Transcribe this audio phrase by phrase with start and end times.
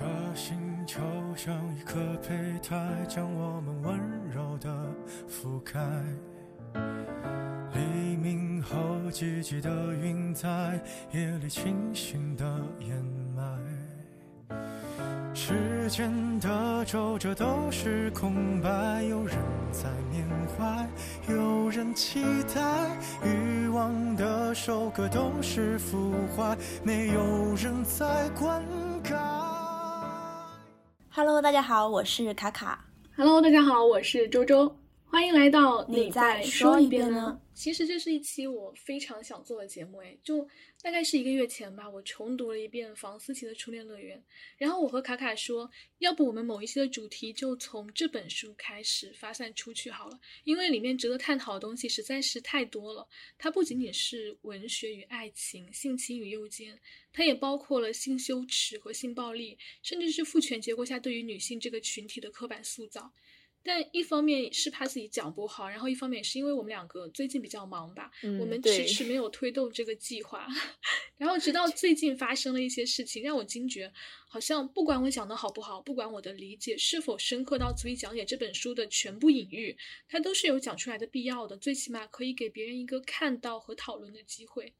[0.00, 0.98] 这星球
[1.36, 2.74] 像一颗胚胎，
[3.06, 4.00] 将我们温
[4.34, 4.74] 柔的
[5.28, 5.78] 覆盖。
[7.74, 8.78] 黎明后，
[9.10, 10.80] 寂寂的云在
[11.12, 12.44] 夜里清醒的
[12.78, 12.96] 掩
[13.36, 13.60] 埋。
[15.34, 16.10] 时间
[16.40, 19.36] 的皱褶都是空白，有人
[19.70, 20.26] 在缅
[20.56, 20.88] 怀，
[21.30, 22.22] 有人期
[22.54, 22.96] 待。
[23.22, 28.64] 欲望的收割都是腐坏，没有人在关。
[31.22, 32.82] Hello，大家好，我是卡卡。
[33.14, 34.74] Hello，大家好，我是周周，
[35.10, 37.40] 欢迎来到你再再说一遍说一遍呢？
[37.52, 40.48] 其实这是一期我非常想做的节目，哎，就
[40.80, 44.16] 大概是一个月前吧，我重读了一遍房思琪的《初恋乐园》，
[44.56, 45.68] 然后我和卡卡说，
[45.98, 53.04] 要不我们某一期的主题就从这本书开始发散出去好了，因为里面值得探讨的东西实在是太多了。
[53.36, 56.78] 它不仅仅是文学与爱情、性侵与诱奸，
[57.12, 63.12] 它也包括了性羞耻和性暴力，甚至是父权结构下对于女性这个群体的刻板塑造。
[63.62, 70.46] 但一方面是怕自己讲不好，然后一方面也是因为我们两个最近比较忙吧，嗯我们迟迟没有推动这个计划。
[71.18, 73.92] 然后直到最近发生了一些事情，让我惊觉，
[74.26, 79.76] 好像不管我讲的好不好，不管我的理解是否深刻到足以讲解这本书的全部隐喻，
[80.08, 84.72] 它都是有讲出来的必要的，最起码可以给别人一个看到和讨论的机会。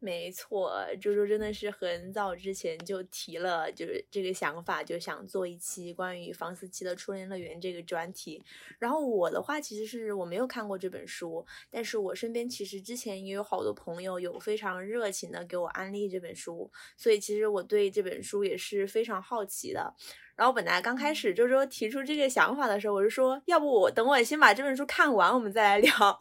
[0.00, 8.42] 没错，周周真的是很早之前就提了，就是这个想法，就想做一期关于房思琪的《初恋乐园》这个专题。
[8.78, 19.94] 然后我的话，其实是我没有看过这本书，但是我身边其实之前也有好多朋友有非常热情的给我安利这本书，所以其实我对这本书也是非常好奇的。
[20.36, 26.18] 然后本来刚开始周周提出这个想法的时候，我就说，要不我等我先把这本书看完，我们再来聊。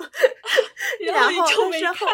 [1.01, 1.13] 然
[1.81, 2.07] 然后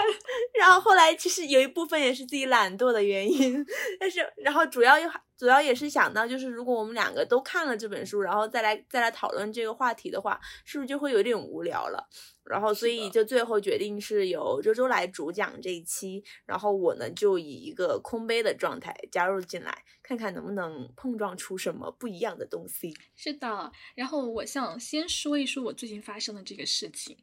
[0.59, 3.65] 然后后来其实有一部分也是自己懒惰的原因，
[3.99, 12.09] 但是然后主要又主要也是想到，就是如果我们两个都看了这本书，然后再来再来讨论这个话题的话，是不是就会有点无聊了？
[12.43, 22.93] 然后所以就最后决定是由周周来主讲这一期，然后我呢就以一个空杯的状态加入进来，看看能不能碰撞出什么不一样的东西。
[23.15, 27.15] 是的，然后我想先说一说我最近发生的这个事情，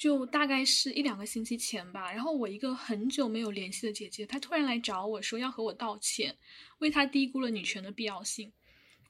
[0.00, 2.10] 就大概是一两个星期前吧。
[2.10, 6.34] 然后我一个很久没有联系的姐姐，她突然来找我说要和我道歉，
[6.78, 8.50] 为她低估了女权的必要性。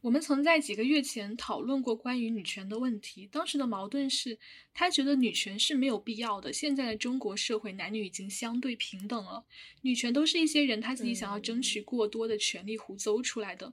[0.01, 4.37] 我们曾在几个月前讨论过关于女权的问题，当时的矛盾是，
[4.75, 6.53] 她觉得女权是没有必要的。
[6.53, 9.45] 现在的中国社会，男女已经相对平等了，
[9.83, 13.73] 女权都是一些人他自己想要争取过多的权利胡诌出来的。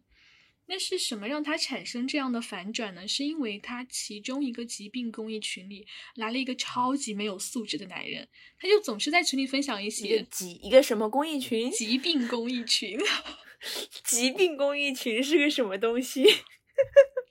[0.69, 3.07] 那是什么让他产生这样的反转呢？
[3.07, 8.27] 是因为他其中一个疾病公益群里来了一个超级没有素质的男人，
[8.59, 11.71] 他就总是在群里分享一些疾一个什么公益群？
[11.71, 12.99] 疾病公益群，
[14.03, 16.23] 疾病公益群是个什么东西？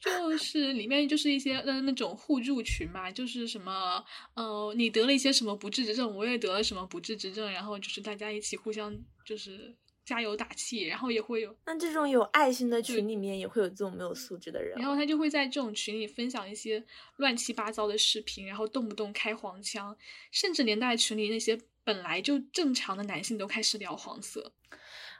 [0.02, 4.04] 就是里面就是一些呃那种互助群嘛，就是什么
[4.34, 9.74] 呃你得了一些什么不治之症，我也得了什么不治之症，然后就是大家一起互相就是
[10.06, 16.82] 加油打气，然后也会有那这种有爱心的群里面也会有这种没有素质的人，然后他就会在这种群里分享一些
[17.16, 19.94] 乱七八糟的视频，然后动不动开黄腔，
[20.30, 24.52] 甚至连带群里那些本来就正常的男性都开始聊黄色。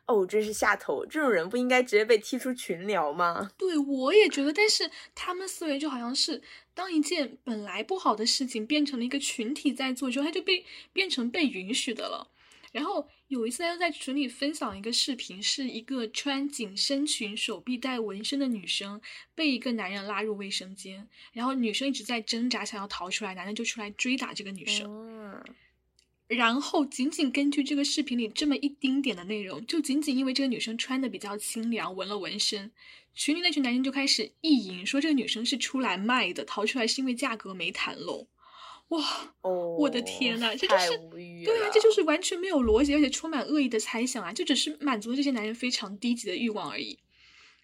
[0.06, 1.04] 哦，真是下头！
[1.04, 3.50] 这种人不应该直接被踢出群聊吗？
[3.58, 6.40] 对，我也觉得，但是他们思维就好像是
[6.74, 12.30] 当一件本来不好的事情变成了一个群体在做之后，它就被变成被允许的了。
[12.70, 19.00] 然后有一次，他在群里分享一个视频，是一个穿紧身裙、手臂带纹身的女生
[19.34, 24.86] 被一个男人拉入卫生间，然后女生一直在挣扎，想要逃出来，男人就出来追打这个女生。
[24.88, 25.44] 嗯，
[26.28, 32.70] 然后仅仅根据这个视频里这么一丁点的内容，就仅仅因为这个女生穿的比较清凉，纹了纹身，
[33.12, 38.28] 群里那群男生就开始意淫，说这个女生是出来卖的，逃出来是因为价格没谈拢。
[38.88, 40.96] 哇，哦，我的天呐，这就是
[41.44, 44.32] 对啊，这就是完全没有逻辑，而且充满恶意的猜想啊！
[44.32, 46.98] 就只是满足了这些男人非常低级的欲望而已。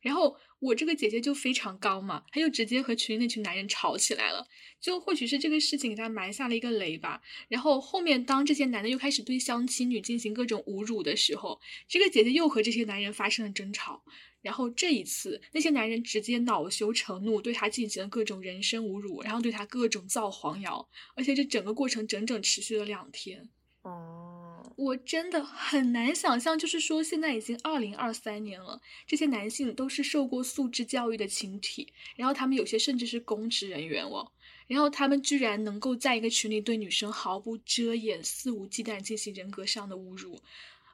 [0.01, 4.49] 然后我这个姐姐就非常高嘛，她就直接和群里那群男人吵起来了。
[4.81, 7.23] 就或许是这个事情给她埋下了一个雷吧。
[7.49, 14.03] 然后后面当这些男的又开始对相亲女进行各种侮辱的时候，这个姐姐又和这些男人发生了争吵。
[14.43, 23.49] 然后这一次，那些男人直接恼羞成怒，对她进行了各种人身侮辱，然后对她各种造黄谣，而且这整个过程整整持续了两天。
[23.83, 34.31] 哦，我真的很难想象，就是说现在已经二零二三年了，这些男性都是受过素质教育的群体，然后他们有些甚至是公职人员哦，
[34.69, 40.41] 然后他们居然能够在一个群里对女生毫不遮掩、肆无忌惮进行人格上的侮辱，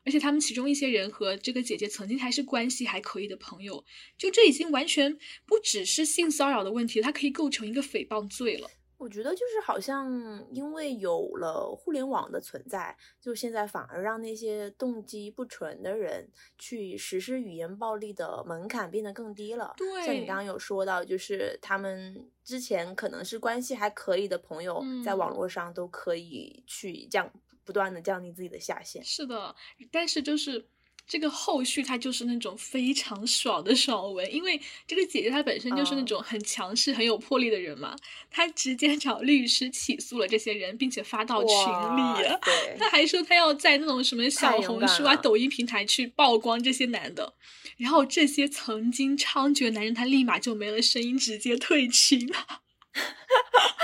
[0.08, 3.84] 而且他们其中一些人和这个姐姐曾经还是关系还可以的朋友，
[4.16, 8.70] 就这已经完全不只是性骚扰的问题，它可以构成一个诽谤罪了。
[8.96, 10.10] 我觉得就是好像
[10.50, 16.26] 因为有了互联网的存在，就现在反而让那些动机不纯的人
[16.56, 19.74] 去实施语言暴力的门槛变得更低了。
[19.76, 27.30] 对，像你刚刚有说到，就是他们之前可能是关系还可以的朋友，在网络上都可以去降
[27.68, 29.04] 不断的降低自己的下限。
[29.04, 29.54] 是的，
[29.92, 30.66] 但是就是。
[31.10, 37.96] 这个后续它就是那种非常爽的爽文，因为这个姐姐她本身就是那种很强势、很有魄力的人嘛，
[38.30, 42.38] 她直接找律师起诉了这些人，并且发到群里，
[42.78, 47.32] 她还说她要在那种什么小红书啊、抖音平台去曝光这些男的，
[47.78, 52.60] 然后这些曾经猖獗的男人，他立马就没了声音，直接退群了。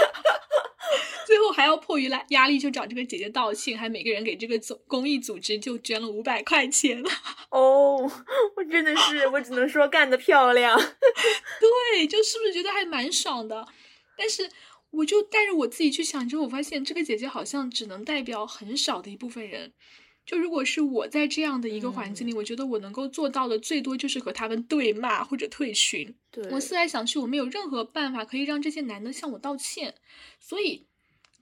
[1.26, 7.02] 最后还要迫于压压力，就找这个姐姐道歉，还每个人给这个组公益组织就捐了五百块钱。
[7.50, 8.10] 哦，
[8.56, 10.78] 我真的是，我只能说干得漂亮。
[10.78, 13.66] 对，就是不是觉得还蛮爽的？
[14.16, 14.48] 但是
[14.90, 19.72] 我就带着我自己去想之后，我发现这个姐姐好像只能代表很少的一部分人。
[20.24, 26.14] 就如果是我在这样的一个环境里，我觉得我能够做到的最多就是和他们对骂或者退群。
[26.30, 29.94] 对我思来想去，我没有任何办法可以让这些男的向我道歉，
[30.40, 30.86] 所以。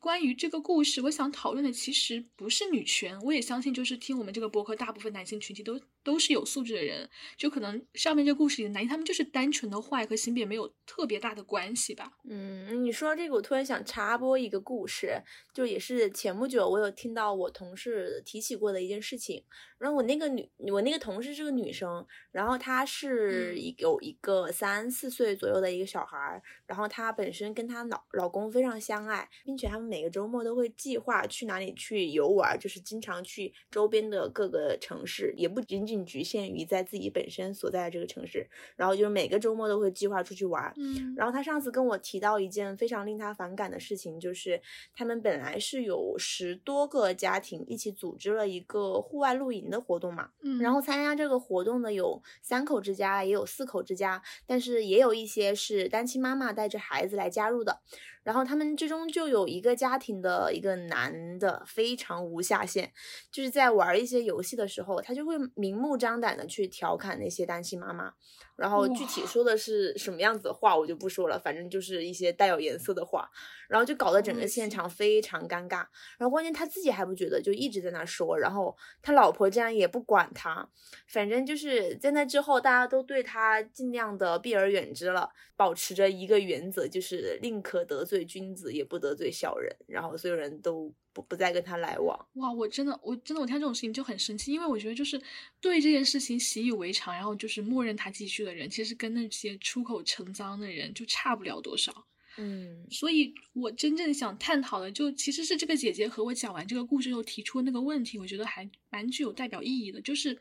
[0.03, 12.13] 关于这个故事，我想讨论的其实不是女权，我也相信，就是听我们这个博客，大部分男性群体都都是有素质的人，就可能上面这故事里的男性，他们就是单纯的坏，和性别没有特别大的关系吧。
[12.29, 15.23] 嗯，你说这个，我突然想插播一个故事，
[15.53, 19.45] 就也是前不久我有听到我同事提起过的一件事情。
[19.79, 38.47] 然后我那个女，我那个同事是个女生，然后她是一有一个三四岁左右的一个小孩儿，然后她本身跟她老老公非常相爱，并且他们每个周末都会计划去哪里去游玩，就是经常去周边的各个城市，也不仅仅局限于在自己本身所在的这个城市，
[38.77, 40.73] 然后就是每个周末都会计划出去玩。
[40.77, 44.61] 嗯，然后他上次跟我提到一件非常令他反感的事情，就是
[44.95, 49.63] 他们本来是有十多个家庭一起组织了一个户外露营。
[49.73, 57.81] 的活动嘛，嗯，然后参加这个活动的有三口之家，也有四口之家，但是也有一些是单亲妈妈带着孩子来加入的。
[58.23, 62.91] 然后他们之中就有一个家庭的一个男的非常无下限，
[63.31, 68.13] 就是在玩一些游戏的时候，他就会明目张胆的去调侃那些单亲妈妈。
[68.63, 73.29] 然后具体说的是什么样子的话，我就不说了，反正就是一些带有颜色的话。
[73.69, 75.79] 然后就搞得整个现场非常尴尬。
[76.19, 78.39] 然后关键他自己还不觉得，就一直在那说。
[78.39, 80.69] 然后他老婆这样也不管他，
[81.09, 88.13] 反正就是在那之后，大家都对他尽量的避而远之了，保持着一个原则，就是宁可得罪。
[88.13, 92.29] 罪君子也不得罪小人，然后所有人都不不再跟他来往。
[92.35, 95.21] 哇，我真的，我真的，我听这种事情就很生气，因为我觉得就是
[95.61, 102.07] 对这件事情习以为常，然后就是默认他继续的人，其实跟那些出口成脏的人就差不了多少。
[102.39, 110.01] 嗯，所以我真正想探讨的，就其实是这个姐姐和我讲完这个故事后提出那个问题，我觉得还蛮具有代表意义的。
[110.01, 110.41] 就是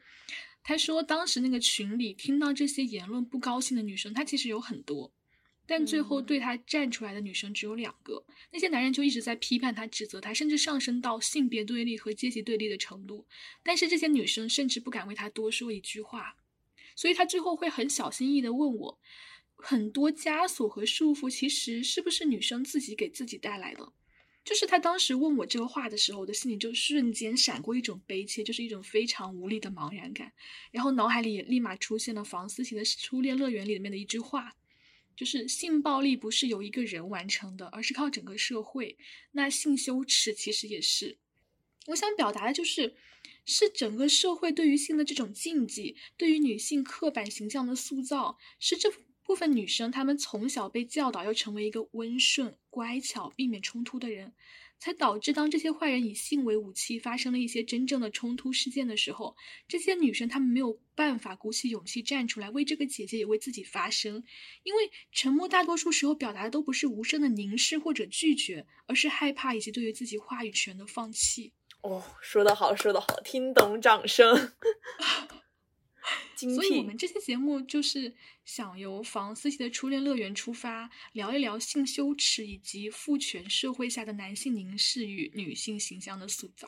[0.64, 5.12] 她说，当时那个群里听到这些言论不高兴的女生，她其实有很多。
[5.68, 13.26] 但最后对他站出来的女生只有两个，那些男人就一直在批判他、指责他，甚至上升到性别对立和阶级对立的程度。
[13.64, 16.36] 但是这些女生甚至不敢为他多说一句话，
[16.96, 19.00] 所以他最后会很小心翼翼地问我：
[19.56, 23.94] 很多枷锁和束缚，其实是不是女生自己给自己带来的？
[24.44, 30.34] 就是他当时问我这个话的时候，我的心里就瞬间闪过一种悲切，就是一种非常无力的茫然感，
[30.72, 34.56] 然后脑海里也立马出现了房思琪的《初恋乐园》里面的一句话。
[35.16, 38.98] 就是性暴力不是由一个人完成的，而是靠整个社会。
[39.32, 41.18] 那性羞耻其实也是。
[41.88, 42.96] 我想表达的就是，
[43.46, 48.92] 是整个社会对于性的这种禁忌，对于女性刻板形象的塑造，是这
[49.24, 54.34] 部分女生她们从小被教导要成为一个温顺、乖巧、避免冲突的人。
[54.82, 59.36] 才导致，当这些坏人以性为武器，发生了一些真正的冲突事件的时候，
[59.68, 64.24] 这些女生她们没有办法鼓起勇气站出来，为这个姐姐也为自己发声，
[64.64, 71.54] 因为沉默大多数时候表达的都不是无声的凝视或者拒绝，而是害怕以及对于自己话语权的放弃。
[71.82, 74.52] 哦，说得好，说得好，听懂掌声。
[76.36, 86.68] 所以，我们这期节目就是想由房思琪的初恋乐园出发，聊一聊性羞耻以及父权社会下的男性凝视与女性形象的塑造。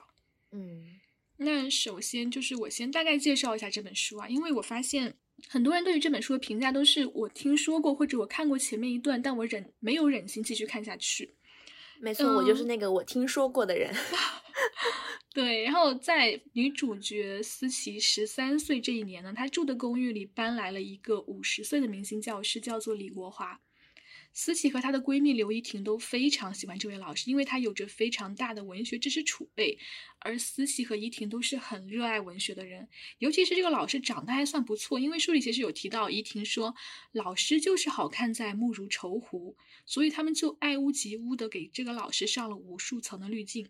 [0.51, 0.99] 嗯，
[1.37, 11.33] 那首先就是我先大概介绍一下这本书啊，因为我发现很多人对于这本书的评价都是我听说过或者我看过前面一段，但我忍没有忍心继续看下去。
[11.99, 13.91] 没错，我就是那个我听说过的人。
[15.33, 23.59] 对，然后在女主角思琪十三岁这一年呢，她住的公寓里搬来了一个五十岁的明星教师，叫做李国华。
[24.31, 29.79] 思琪和她的闺蜜刘依婷都非常喜欢这位老师，因为他有着非常大的文学知识储备。
[30.19, 32.87] 而思琪和依婷都是很热爱文学的人，
[33.17, 36.75] 尤其是这个老师长得还算不错，因为书里其实有提到，依婷说
[37.11, 43.67] 老师就是好看在目如愁湖，所以他们就爱屋及乌的给这个老师上了无数层的滤镜。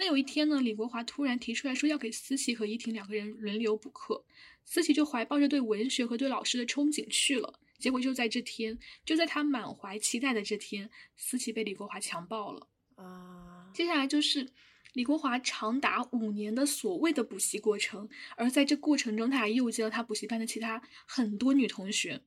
[0.00, 4.24] 那有一天呢，李国华突然提出来说要给思琪和依婷两个人轮流补课，
[4.64, 7.60] 思琪就怀抱着对文学和对老师的憧憬去了。
[7.78, 10.88] 结果就在这天，就在他满怀期待的这天，
[11.18, 13.70] 思琪被李国华强暴了啊！
[13.74, 14.50] 接下来就是
[14.94, 22.22] 李国华长达五年的所谓的补习过程，而在这过程中，他还诱奸了他补习班的其他很多女同学。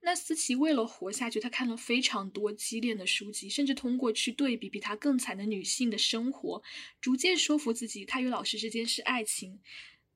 [0.00, 6.62] 那思琪为了活下去，她看了非常多激烈的书籍，甚至通过去对比比她更惨的女性的生活，
[7.00, 9.60] 逐渐说服自己，她与老师之间是爱情。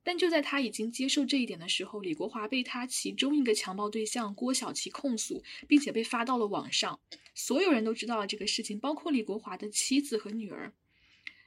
[0.05, 6.99] 但就在他已经接受这一点的时候，李国华被他其中一个强暴对象郭晓琪控诉，并且被发到了网上。
[7.33, 10.73] 所有人都知道了这个事情，包括李国华的妻子和女儿。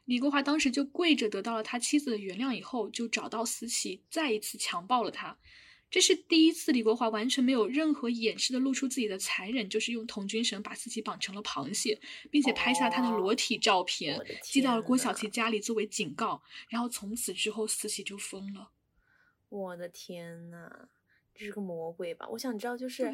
[0.07, 5.37] 李国华当时就跪着得到了他妻子的原谅以后，就找到思琪，再一次强暴了他。
[5.88, 12.00] 这是第一次，李国华完全没有任何掩饰的露出自己的残忍，就是用童军绳把自己绑成了螃蟹，
[12.31, 16.43] 并且拍下他的裸体照片，寄到了郭晓琪家里作为警告。
[16.69, 18.73] 然后从此之后，思琪就疯了。
[19.49, 20.88] 我的天呐！
[21.37, 22.26] 这是个魔鬼吧？
[22.31, 23.05] 我想知道，就是，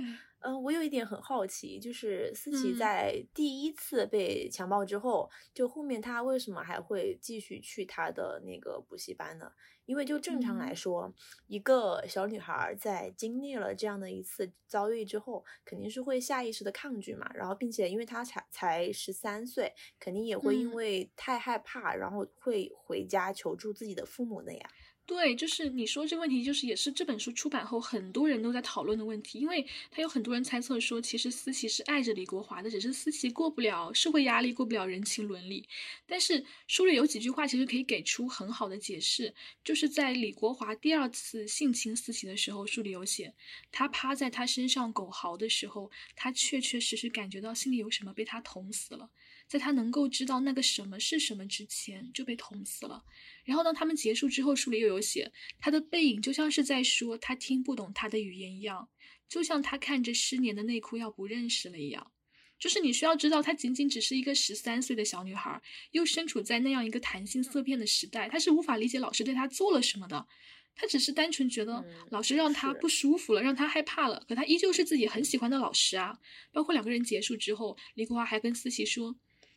[0.41, 9.53] 嗯，我有一点很好奇，就是思琪在第一次被强暴之后，就后面她为什么还会继续去她的那个补习班呢？
[9.85, 11.13] 因为就正常来说，
[11.49, 17.29] 一个小女孩在经历了这样的一次遭遇之后，肯定是会下意识的抗拒嘛。
[17.35, 24.71] 然后，并且因为她才才十三岁，肯定也会因为太害怕，然后会回家求助自己的父母的呀。
[25.13, 35.69] 对，就是你说这个问题，就是也是这本书出版后很多人都在讨论的问题，因为他有很多人猜测说，其实思琪是爱着李国华的，只是思琪过不了社会压力，过不了人情伦理。
[36.07, 43.35] 但是书里有几句话其实可以给出很好的解释，就是在李国华第二次性侵思琪的时候，书里有写，
[43.71, 49.11] 他趴在他身上狗嚎的时候，他确确实实感觉到心里有什么被他捅死了。
[49.53, 53.05] 在他能够知道那个什么是什么之前，就被捅死了。
[53.45, 55.31] 然后当他们结束之后，书里又有写，
[55.61, 58.89] 他的背影就像是在说他听不懂他的语言一样，
[59.29, 62.13] 就像他看着失联的内裤要不认识了一样。
[62.59, 70.27] 就是你需要知道，她仅仅只是一个十三岁的小女孩，又身处在那样一个弹性色变的时代，她是无法理解老师对她做了什么的。
[70.75, 74.25] 她只是单纯觉得老师让她不舒服了，让她害怕了。
[74.27, 76.19] 可她依旧是自己很喜欢的老师啊。
[76.53, 79.15] 包括两个人结束之后，李国华还跟思琪说。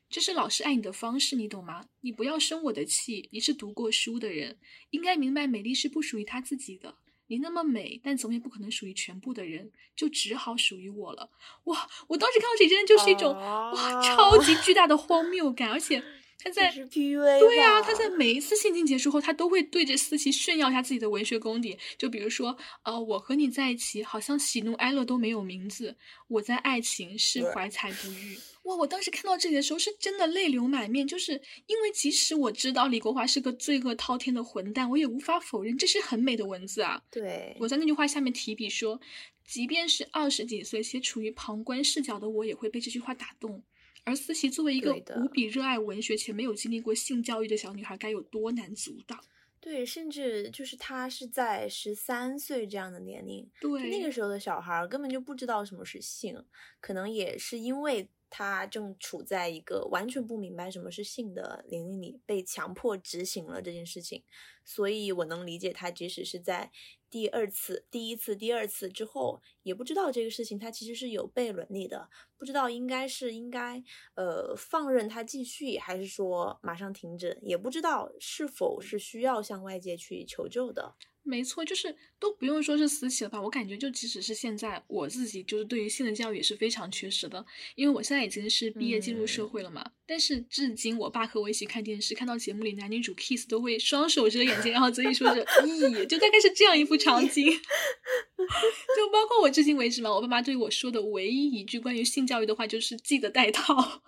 [0.09, 1.85] 这是老师爱你的方式，你懂吗？
[2.01, 3.29] 你不要生我的气。
[3.31, 4.57] 你是读过书的人，
[4.91, 6.95] 应该明白美丽是不属于他自己的。
[7.27, 11.31] 你那么美，但总也不可能属于全部的人，就只好属于我了。
[11.65, 11.89] 哇！
[12.07, 16.03] 我当时看到这，真的就是一种哇，超级巨大的荒谬感，而且。
[16.37, 21.75] 他在对啊，他在每一次性侵结束后，他都会对着思琪炫耀一下自己的文学功底。
[21.97, 25.95] 就比如说，呃，我和你在一起，好像喜怒哀乐都没有名字。
[26.27, 28.37] 我在爱情是怀才不遇。
[28.65, 31.07] 哇，我当时看到这里的时候，是真的泪流满面。
[31.07, 31.33] 就是
[31.67, 37.01] 因为即使我知道李国华是个罪恶滔天的混蛋，我也无法否认这是很美的文字啊。
[37.09, 38.99] 对，我在那句话下面提笔说，
[39.45, 43.63] 即便是二十几岁且处于旁观视角的我，也会被这句话打动。
[44.03, 49.19] 而思琪作为一个无比热爱文学且没有经历过性教育的小女孩，该有多难阻挡？
[49.59, 56.39] 对，甚至就是她是在十三岁这样的年龄，对那个时候的小孩根本就不知道什么是性，
[56.79, 64.23] 可能也是因为他正处在一个完全不明白什么是性的年龄里，被强迫执行了这件事情，
[64.63, 66.71] 所以我能理解他，即使是在。
[67.07, 73.81] 第二次、第一次、第二次之后，也不知道这个事情，他其实是有悖伦理的，不知道应该是应该
[74.15, 80.95] 呃放任他继续，还是说马上停止，也不知道是否是需要向外界去求救的。
[81.27, 83.41] 没错，就是都不用说是私企了吧？
[83.41, 87.43] 我感觉就即使是现在，我自己就是对于性的教育也是非常缺失的。
[87.73, 97.45] 因为我现在已经是毕业进入社会了嘛，但是至今我爸和我一起看电视，看到节目里男女主 kiss 都会双手遮眼睛，然后嘴里说着“咦”，就大概是这样一幅场景。
[98.95, 104.03] 就包括我至今为止嘛，我爸妈对我说的唯一一句关于性教育的话就是“记得带套”。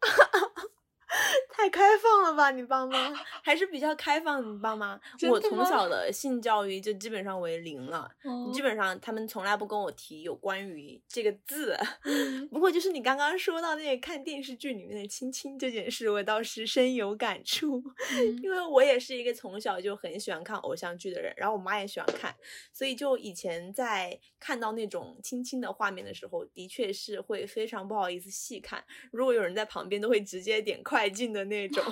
[1.50, 4.42] 太开放了吧，你爸妈 还是比较开放。
[4.54, 11.76] 你爸妈，我从小的性教育就基本上为零了，哦基本上他们从来不跟我提有关于这个字。
[12.04, 12.48] 嗯。
[12.48, 18.42] 不过就是你刚刚说到那个看电视剧里面的亲亲这件事，我倒是深有感触， 嗯。
[18.42, 22.34] 因为我也是一个从小就很喜欢看偶像剧的人，然后我妈也喜欢看，
[22.72, 31.82] 所以就以前在看到那种亲亲的画面的时候，的确是会非常不好意思细看，如果有人在旁边，都会直接点快进的那种。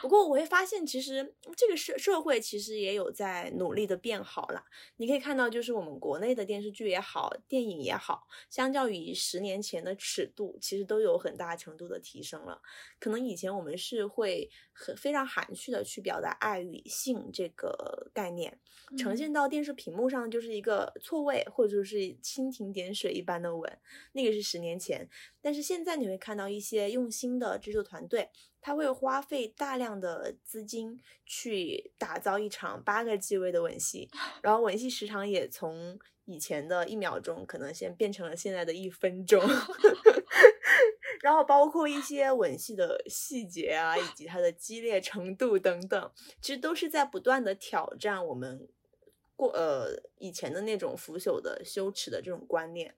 [0.00, 4.64] 不过我会发现，其实这个社社会其实也有在努力的变好了。
[4.96, 12.60] 你可以看到，就是我们国内的电视剧也好，电影也好，相较于十年前的尺度，其实都有很大程度的提升了。
[12.98, 18.58] 可能以前我们是会很非常含蓄的去表达爱与性这个概念，
[18.98, 23.78] 呈嗯现到电视屏幕上就是一个错位或者是蜻蜓点水一般的吻，
[24.12, 25.08] 那个是十年前。
[25.46, 28.28] 但是现在你会看到一些用心的制作团队，
[28.60, 34.10] 他会花费大量的资金去打造一场八个机位的吻戏，
[34.42, 39.40] 然后吻戏时长也从以前的一秒钟，可能先变成了现在的一分钟。
[41.22, 46.12] 然后包括一些吻戏的细节啊，以及它的激烈程度等等，
[46.42, 48.68] 其实都是在不断的挑战我们
[49.36, 52.96] 过呃以前的那种腐朽的羞耻的这种观念。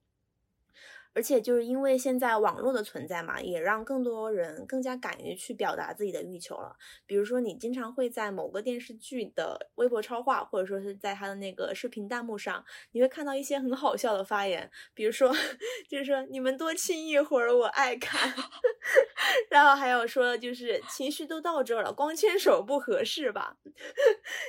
[1.13, 6.75] 而且就是因为现在网络的存在嘛，也让更多人更加敢于去表达自己的欲求了。
[7.05, 15.33] 比如说，你经常会在某个电视剧的微博超话，或者说是在他的那个视频弹幕上，你会看到一些很好笑的发言，比如说，
[15.89, 18.33] 就是说你们多亲一会儿，我爱看。
[19.49, 23.57] 然后还有说，就是情绪都到这儿了，光牵手不合适吧？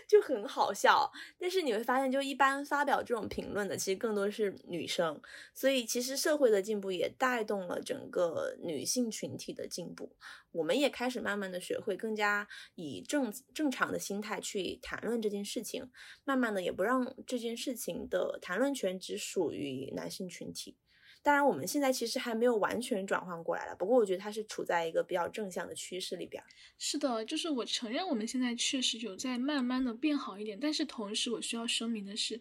[0.08, 1.10] 就很好笑。
[1.38, 5.20] 但是你会发现，就一般发表这种评论的，其实更多是女生。
[5.52, 10.16] 所以其实社会的进步也带动了整个女性群体的进步。
[10.52, 15.90] 我们也开始慢慢的学会更加以正正常的心态去谈论这件事情，
[16.24, 20.76] 慢慢的也不让这件事情的谈论权只属于男性群体。
[21.22, 26.42] 当然，我们现在其实还没有完全转换过来了，不过我觉得它是处在一个比较正向的趋势里边。
[26.78, 32.40] 是的，就是我承认我们现在确实有在慢慢的变好一点，但是同时我需要声明的是，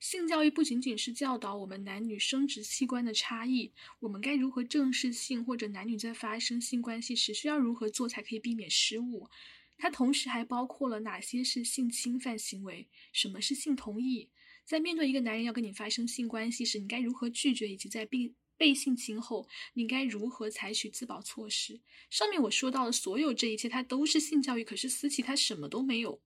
[0.00, 9.28] 性教育不仅仅是教导我们男女生殖器官的差异，我们该如何正视性，或者男女在发生性关系时需要如何做才可以避免失误。
[9.76, 14.28] 它同时还包括了哪些是性侵犯行为，什么是性同意，
[14.64, 21.80] 在面对一个男人要跟你发生性关系时，你该如何拒绝，以及在被被性侵后，你该如何采取自保措施。
[22.08, 26.20] 上面我说到的所有这一切，它都是性教育，可是思琪她什么都没有。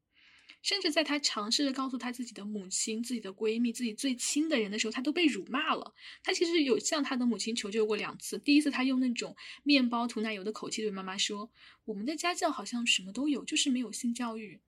[0.62, 5.92] 甚至在她尝试着告诉她自己的母亲、自己的闺蜜、自己最亲的人的时候，她都被辱骂了。
[6.22, 8.38] 她其实有向她的母亲求救过两次。
[8.38, 11.50] 第一次，她用那种面包涂奶油的口气对妈妈说
[11.84, 14.60] ：“我们的家教好像什么都有，就是没有性教育。”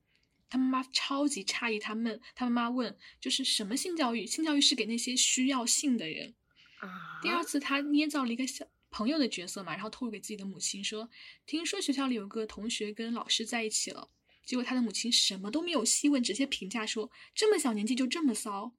[0.51, 4.27] 她妈妈超级诧异，他们她妈妈问：“就是什么性教育？
[4.27, 6.35] 性教育是给那些需要性的人。”
[6.81, 11.09] 啊第二次，她捏造了一个小朋友的角色嘛，然后透露给自己的母亲说
[11.47, 14.11] ：“听说学校里有个同学跟老师在一起了。”
[14.45, 18.73] 结果他的母亲什么都没有细问，直接评价说：“这么小年纪就这么骚。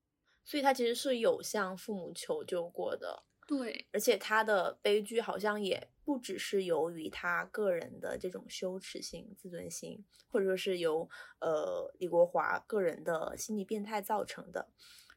[0.44, 14.70] 所以他其实是有向父母求救过的，”对，而且他的悲剧好像也不只是由于他个人的这种羞耻心、自尊心，或者说是由呃李国华个人的心理变态造成的。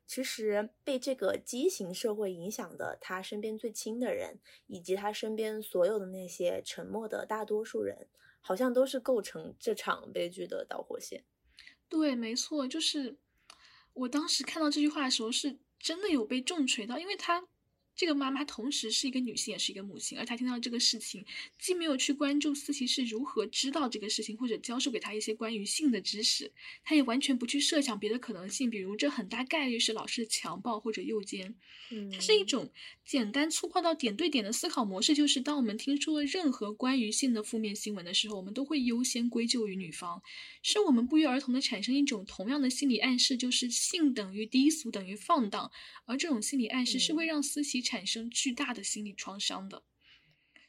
[0.06, 8.08] 其实被这个畸形社会影响的，他身边最亲的人，以及他身边所有的那些沉默的大多数人，
[8.48, 11.22] 好像都是构成这场悲剧的导火线。
[11.86, 13.18] 对，没错，就是
[13.92, 17.46] 我当时看到这句话的时候，是真的有被重锤到，因为他
[17.98, 21.26] 这个妈妈同时是一个女性，也是一个母亲，而她听到这个事情，
[21.58, 26.52] 既没有去关注思琪是如何知道这个事情，或者教授给她一些关于性的知识，
[26.84, 31.56] 她也完全不去设想别的可能性，比如这很大概率是老师的强暴或者诱奸。
[31.90, 32.70] 嗯，它是一种
[33.04, 40.22] 简单粗暴到点对点的思考模式，就是当我们听说了任何关于性的负面新闻的时候，我们都会优先归咎于女方，
[40.62, 45.72] 是我们不约而同的产生一种同样的心理暗示，就是性等于低俗等于放荡，
[46.04, 49.82] 而这种心理暗示是会让思琪产生巨大的心理创伤的。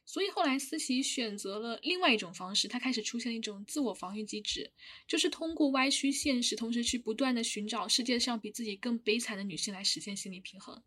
[0.05, 4.71] 所以后来思琪选择了另外一种方式，她开始出现一种自我防御机制，
[5.07, 10.81] 就是通过歪曲现实，同时去不断的寻找世界上比自己更悲惨的女性来实现心理平衡。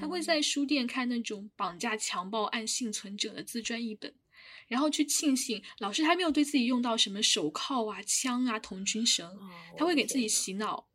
[0.00, 4.14] 她会在书店看那种绑架、强暴案幸存者的自传一本，
[4.68, 10.88] 然后去庆幸老师还没有对自己用到什么手铐啊、枪啊、童军绳，哦他会给自己洗脑。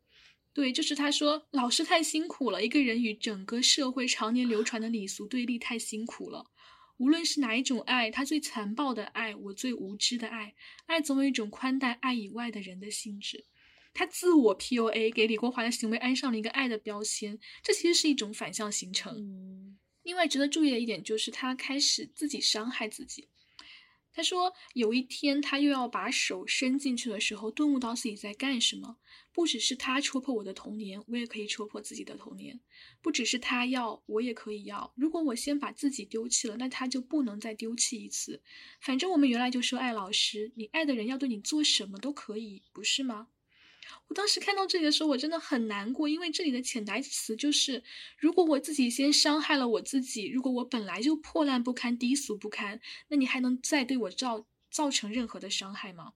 [0.54, 6.46] 对，就是他说老师太辛苦了，一个人与整个社会常年流传的礼俗对立太辛苦了。
[6.98, 10.54] 无论是哪一种爱，他最残暴的爱，我最无知的爱，
[10.88, 13.46] 爱总有一种宽待爱以外的人的性质。
[13.94, 19.16] 他自我 PUA，给李国华的行为安上了一个爱的标签，这其实是一种反向形成。
[19.16, 23.30] 嗯另外值得注意的一点就是，他开始自己伤害自己。
[24.20, 28.98] 他说，有一天他又要把手伸进去的时候，顿悟到自己在干什么。
[29.32, 32.60] 不只是他戳破我的童年，我也可以戳破自己的童年；
[33.02, 34.92] 不只是他要，我也可以要。
[34.98, 38.44] 如果我先把自己丢弃了，那他就不能再丢弃一次。
[38.82, 43.30] 反正我们原来就说爱老师，你爱的人要对你做什么都可以，不是吗？
[44.10, 47.84] 我当时看到这里的时候，我真的很难过，因为这里的潜台词就是：
[48.18, 56.14] 如果我自己先伤害了我自己，如果我本来就破烂不堪、低俗不堪，那你还能再对我造造成任何的伤害吗？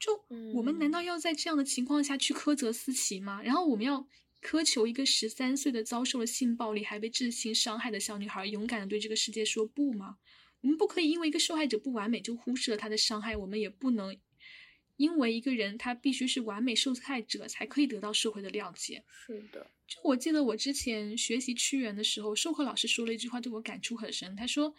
[0.00, 3.40] 就我们难道要在这样的情况下去苛责思琪吗？
[3.40, 4.06] 然后我们要
[4.42, 10.16] 苛求一个十三岁的遭受了性暴力还被至亲伤害的小女孩勇敢的对这个世界说不吗？
[10.60, 14.16] 我们不可以因为一个受害者不完美就忽视了他的伤害，我们也不能。
[14.96, 19.02] 因为一个人他必须是完美受害者才可以得到社会的谅解。
[19.26, 24.34] 是的，就我记得我之前学习屈原的时候，授课老师说了一句话，对我感触很深。
[24.34, 24.74] 他说，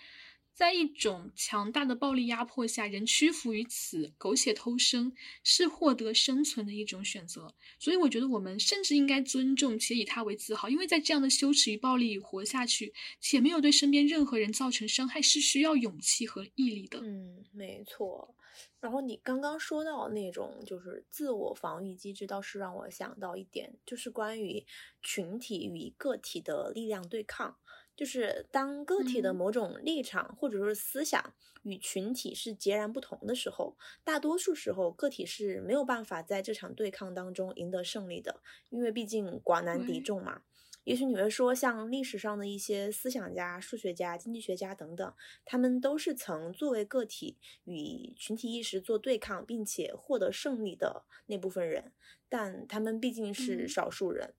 [0.54, 7.54] 在一种强大的暴力压迫下，人屈服于此，苟且偷生，是获得生存的一种选择。
[7.78, 17.02] 所以我觉得我们甚至应该尊重且以他为自豪，因为在这样的羞耻与暴力里活下去，且没有对身边任何人造成伤害，是需要勇气和毅力的。
[17.04, 18.34] 嗯，没错。
[18.80, 24.66] 然后你刚刚说到那种就是自我防御机制，倒是让我想到一点，就是关于
[25.02, 27.58] 群体与个体的力量对抗。
[27.96, 40.44] 就是当个体的嗯某种立场或者说是思想与群体是截然不同的时候，大多数时候个体是没有办法在这场对抗当中赢得胜利的，因为毕竟寡难敌众嘛。
[40.88, 51.91] 也许你会说，像历史上的一些思想家、数学家、经济学家等等，他们都是曾作为个体与群体意识做对抗，并且获得胜利的那部分人，
[52.30, 54.34] 但他们毕竟是嗯少数人。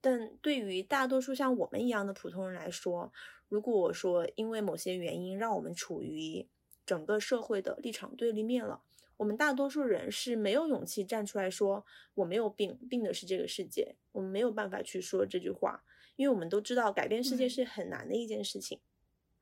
[0.00, 3.12] 但对于大多数像我们一样的普通人来说，
[3.50, 6.48] 如果说因为某些原因让我们处于
[6.86, 8.80] 整个社会的立场对立面了，
[9.16, 15.84] 我们大多数人是没有勇气站出来说我没有病，病的是这个世界，我们没有办法去说这句话，
[16.16, 18.80] 因为我们都知道改变世界是很难的一件事情。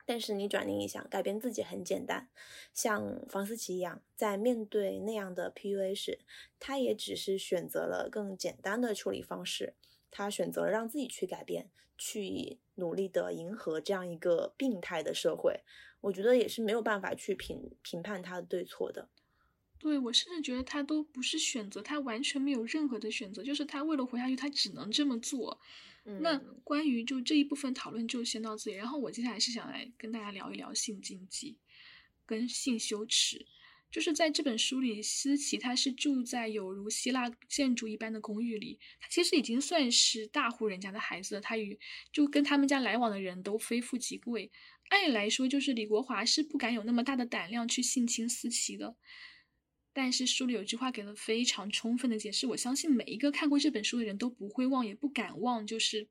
[0.06, 2.28] 但是你转念一想，改变自己很简单，
[2.74, 6.18] 像房思琪一样，在面对那样的 PUA 时，
[6.58, 9.74] 他也只是选择了更简单的处理方式，
[10.10, 15.60] 他选择了让自己去改变，去努力的迎合这样一个病态的社会。
[16.00, 19.08] 我觉得也是没有办法去评评判他的对错的。
[19.80, 25.58] 对我甚至觉得他都不是选择，他完全没有任何的选择，就是他为了活下去，他只能这么做。
[26.20, 31.56] 那嗯关于就这一部分讨论就先到这里，然后我接下来是想来跟大家聊一聊性禁忌
[32.26, 33.46] 跟性羞耻。
[33.90, 41.40] 就是在这本书里，思琪她是住在有如希腊建筑一般的公寓里，她其实已经算是大户人家的孩子了。
[41.40, 41.76] 她与
[42.12, 44.52] 就跟他们家来往的人都非富即贵，
[44.90, 48.94] 按理来说，就是李国华是不敢有那么大的胆量去性侵思琪的。
[49.92, 56.08] 但是书里有句话给了非常充分的解释，我相信每一个看过这本书的人都不会忘，也不敢忘，就是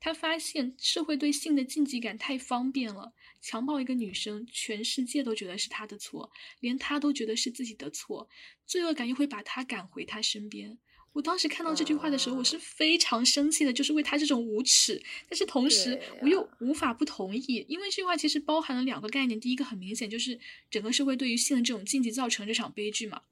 [0.00, 8.28] 他发现社会对性的禁忌感太方便了，强暴一个女生，全世界都觉得是他的错，连他都觉得是自己的错，
[8.66, 10.78] 罪恶感又会把他赶回他身边。
[11.12, 15.02] 我当时看到这句话的时候，我是非常生气的，就是为他这种无耻。
[15.28, 19.38] 但是同时，我又啊无法不同意，因为这句话其实包含了两个概念。
[19.38, 23.22] 第一个很明显就是整个社会对于性的这种禁忌造成这场悲剧嘛，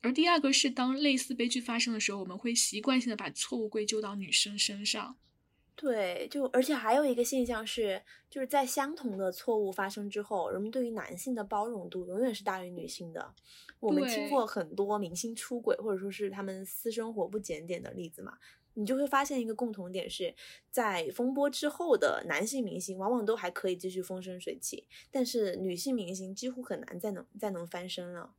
[0.00, 5.16] 而第二个是当类似悲剧发生的时候，我们会习惯性的把错误归咎到女生身上。
[5.80, 13.32] 对，就而且还有一个现象是，就是在相同的错误发生之后，人们对于男性的包容度永远是大于女性的。
[13.78, 18.36] 我们听过很多明星出轨，或者说是他们私生活不检点的例子嘛，
[18.74, 20.34] 你就会发现一个共同点是，
[20.68, 28.34] 在风波之后的男性明星往往都还可以继续风生水起，但是女性明星几乎很难再能再能翻身了。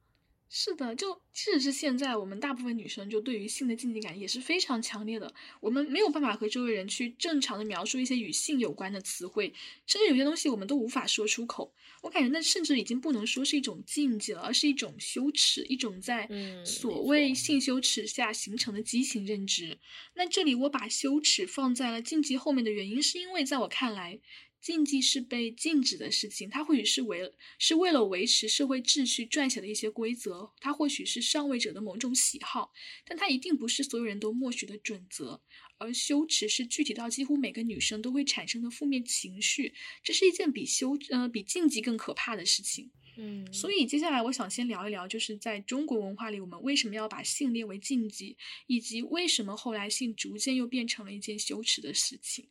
[0.51, 5.31] 是的，就即使是现在，我们大部分女生就对于性的禁忌感也是非常强烈的。
[5.61, 9.53] 我们没有办法和周围人去正常的描述一些与性有关的词汇，
[9.85, 11.71] 甚至有些东西我们都无法说出口。
[12.01, 19.77] 我感觉那甚至已经不能说是一种禁忌了，而是一种羞耻，一种在嗯所谓性羞耻下形成的畸形认知。
[20.15, 24.19] 那这里我把羞耻放在了禁忌后面的原因，是因为在我看来，
[24.61, 32.71] 禁忌是被禁止的事情，它或许是为是为了维持社会秩序撰写的一些规则，它或许是上位者的某种喜好，
[33.05, 35.41] 但它一定不是所有人都默许的准则。
[35.77, 42.91] 而羞耻是具体到几乎每个女生都会产生的负面情绪，这是一件比羞呃比禁忌更可怕的事情。
[43.15, 48.35] 嗯，所以接下来我想先聊一聊，就是在中国文化里，我们为什么要把性列为禁忌，
[48.67, 52.49] 以及为什么后来性逐渐又变成了一件羞耻的事情。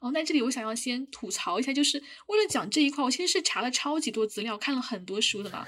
[0.00, 5.66] 哦，那这里我想要先吐槽一下，就是为了讲这一块，我其实是查了超级多资料，看了很多书的嘛。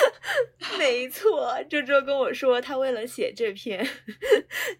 [0.78, 3.86] 没错，周周跟我说，他为了写这篇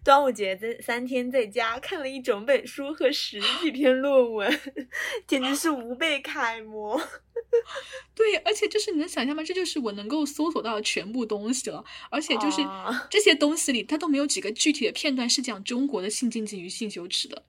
[0.03, 4.59] 端午节这三天在家看了一整本书和十几篇论文，
[5.25, 7.01] 简直是无辈楷模。
[8.15, 9.43] 对，而且就是你能想象吗？
[9.43, 12.61] 这就是我能够搜索到的全部东西了，而且就是
[13.09, 17.43] 这些东西里，它都没有几个具体的片段是讲中国的性禁忌与性羞耻的。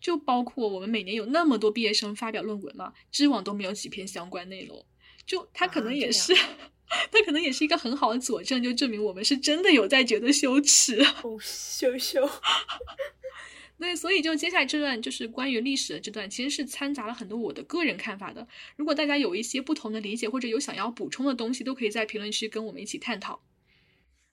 [0.00, 4.84] 就包括我们每年有那么多毕业生发表论文嘛，知网都没有几篇相关内容。
[5.26, 6.34] 就他可能也是，
[7.12, 11.00] 他可能也是一个很好的佐证，就证明我们是真的有在觉得羞耻。
[11.22, 12.28] 哦，羞羞。
[13.78, 18.46] 对，所以就接下来这段就是关于历史的这段，其实是掺杂了很多我的个人看法的。
[18.76, 23.42] 如果大家有一些不同的理解，或者有想要补充的东西，都可以在评论区跟我们一起探讨。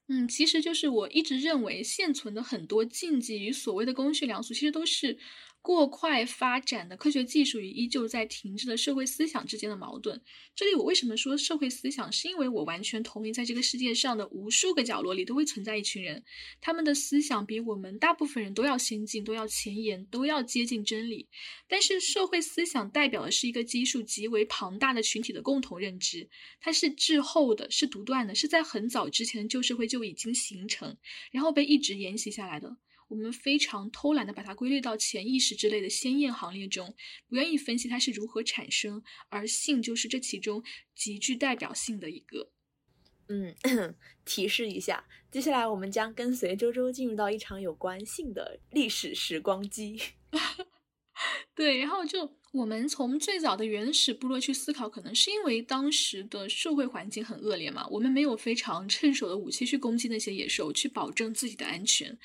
[0.09, 5.17] 嗯，其实就是我一直认为现存的很多禁忌与所谓的公序良俗，其实都是。
[5.67, 10.21] 过快发展的科学技术与依旧在停滞的社会思想之间的矛盾。
[10.55, 12.09] 这里我为什么说社会思想？
[12.09, 16.23] 是因为我完全同意，在这个世界上的无数个角落里都会存在一群人，
[16.61, 21.27] 他们的思想比我们大部分人都要先进，都要前沿，都要接近真理。
[21.67, 26.29] 但是社会思想代表的是一个基数极为庞大的群体的共同认知，
[26.61, 30.95] 它是滞后的，是独断的，是在很早之前旧社会就已经形成，
[31.29, 32.77] 然后被一直沿袭下来的。
[33.07, 36.93] 我们非常偷懒的把它归类到潜意识之类的鲜艳行列中，
[37.27, 40.63] 不愿意分析它是如何产生，而性就是这其中
[40.95, 42.51] 极具代表性的一个。
[43.29, 43.55] 嗯，
[44.23, 49.99] 提示一下，接下来我们将跟随周周进入到一场有关性的历史时光机。
[51.55, 62.17] 对，然后就我们从最早的原始部落去思考，可能是因为当时的社会环境很恶劣嘛，我们没有非常趁手的武器去攻击那些野兽，去保证自己的安全。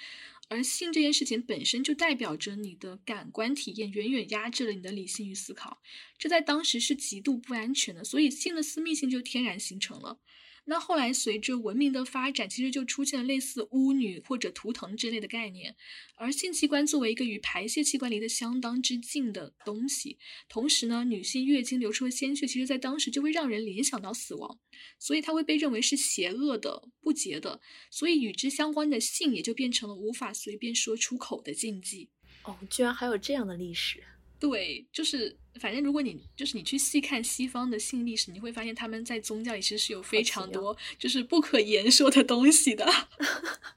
[0.52, 5.80] 而性这件事情本身就代表着你的感官体验远远压制了你的理性与思考，
[6.18, 10.20] 这在当时是极度不安全的，所以性的私密性就天然形成了。
[10.64, 15.74] 那后来随着文明的发展，其实就出现了类似巫女或者图腾之类的概念。
[16.14, 24.60] 而性器官作为一个与排泄器官离得相当之近的东西，同时呢，女性月经流出的鲜血，其实在当时就会让人联想到死亡，
[25.00, 27.60] 所以它会被认为是邪恶的、不洁的。
[27.90, 32.08] 所以与之相关的性也就变成了无法随便说出口的禁忌。
[32.44, 34.02] 哦，居然还有这样的历史。
[34.42, 42.84] 对，就是反正如果你就是你去细看西方的性历史，你会发现他们在宗教里其实是有非常多就是不可言说的东西的。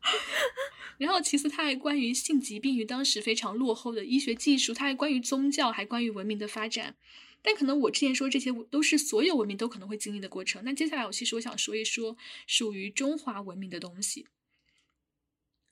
[0.98, 6.96] 然后其次，它还关于性疾病与当时非常落后的医学技术，它还关于宗教，还关于文明的发展。
[7.44, 10.64] 但可能我之前说这些都是所有文明都可能会经历的过程。
[10.66, 14.26] 那接下来我其实我想说一说属于中华文明的东西。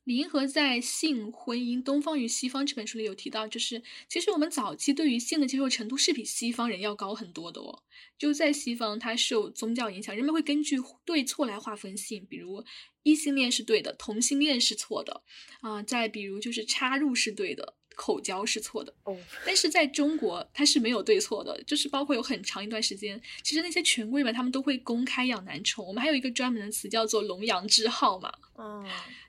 [0.03, 7.83] 李银河在《性、婚姻、东方与西方》这本书里有提到，就是其实我们早期对于性的接受程度是比西方人要高很多的哦。
[8.17, 12.63] 就在西方，它受宗教影响，人们会根据对错来划分性，比如
[13.03, 15.23] 异性恋是对的，同性恋是错的
[15.61, 15.81] 啊。
[15.81, 19.17] 再比如就是插入是对的，口交是错的哦。
[19.45, 28.33] 但是在中国，它是没有对错的，就是包括有很长一段时间，其实那些权贵们他们都会公开养男宠，我们还有一个专门的词叫做“龙阳之好”嘛。
[28.57, 28.85] 嗯。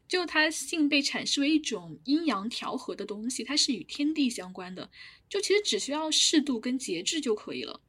[0.06, 4.90] 就它性被阐释为一种阴阳调和的东西，它是与天地相关的。
[5.28, 7.80] 就其实只需要适度跟节制就可以了。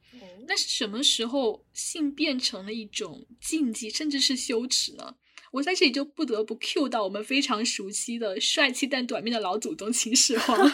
[0.47, 5.15] 那是什么时候性变成了一种禁忌，甚至是羞耻呢？
[5.51, 10.57] 我在这里就不得不 cue 到我们非常熟悉的帅气但短命的老祖宗秦始皇。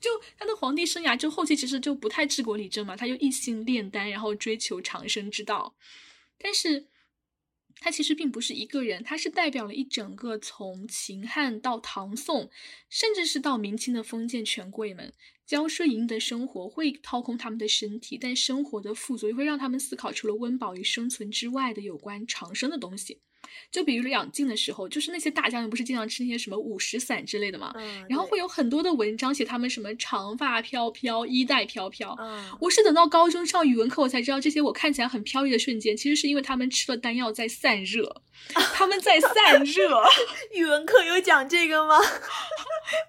[0.00, 5.76] 就他的皇帝生涯，就后期其实就不太治国理政嘛，他就一心炼丹，然后追求长生之道，
[6.38, 6.88] 但是。
[7.80, 12.50] 他其实并不是一个人，他是代表了一整个从秦汉到唐宋，
[12.88, 15.12] 甚至是到明清的封建权贵们，
[15.46, 23.20] 骄奢淫逸的生活会掏空他们的身体，但生活的富足也会让他们思考除了温饱与生存之外的有关长生的东西。
[23.70, 27.72] 就比如两晋的时候，就是那些大将军不是经常吃那些什么五石散之类的嘛，
[28.08, 32.16] 然后会有很多的文章写他们什么长发飘飘、衣带飘飘。
[32.60, 38.22] 我是等到高中上语文课，我才知道这些我看起来很飘逸的瞬间，其实是因为他们吃了丹药在散热，
[38.74, 40.02] 他们在散热。
[40.54, 41.98] 语文课有讲这个吗？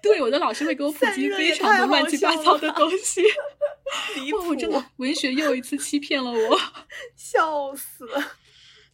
[0.02, 3.22] 对，我的老师会给我普及非常多乱七八糟的东西。
[4.36, 6.60] 哇，我真的文学又一次欺骗了我，
[7.16, 8.06] 笑死。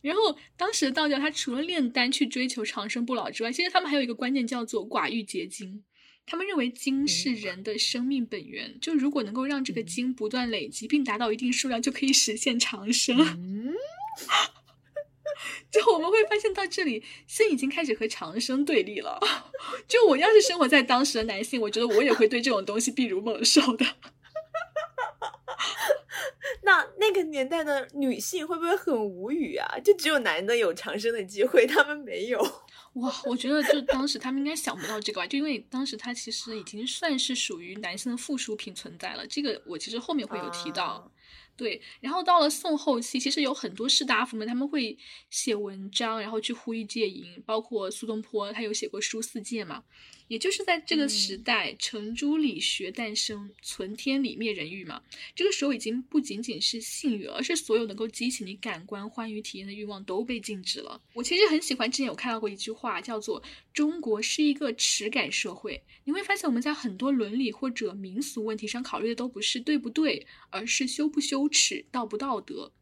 [0.05, 5.83] 然后当时的道教，它除了炼丹去追求长生不老之外，其实他们还有一个观念叫做寡欲结晶。
[6.27, 13.19] 他们认为精是人的生命本源，就如果能够让这个精不断累积并达到一定数量，就可以实现长生。
[13.19, 13.75] 嗯
[15.71, 19.19] 就我们会发现到这里，性已经开始和长生对立了。
[19.88, 23.85] 就我要是生活在当时的男性，我觉得我也会对这种东西避如猛兽的。
[26.64, 29.79] 那那个年代的女性会不会很无语啊？
[29.85, 32.40] 就只有男的有长生的机会，他们没有。
[32.94, 39.27] 哇，我觉得就当时他们应该想不到这个吧，就因为当时他其实已经算是属于男性的附属品存在了。
[39.27, 41.11] 这个我其实后面会有提到。
[41.57, 44.98] 对，然后到了宋后期，其实有很多士大夫们他们会
[45.31, 49.85] 写文章，然后去呼吁戒淫，包括苏东坡，他有写过书四戒嘛。
[50.29, 55.03] 也就是在这个时代，程朱理学诞生，存天理灭人欲嘛。
[55.35, 61.01] 这个时候已经不仅仅是性欲，而是所有能够激起你感官欢愉体验的欲望都被禁止了。
[61.13, 63.43] 我其实很喜欢之前有看到过一句话，叫做
[63.75, 65.83] “中国是一个耻感社会”。
[66.05, 72.73] 你会发现我们在很多伦理或者民俗问题上考虑的都不是对不对，而是羞不羞耻、道不道德。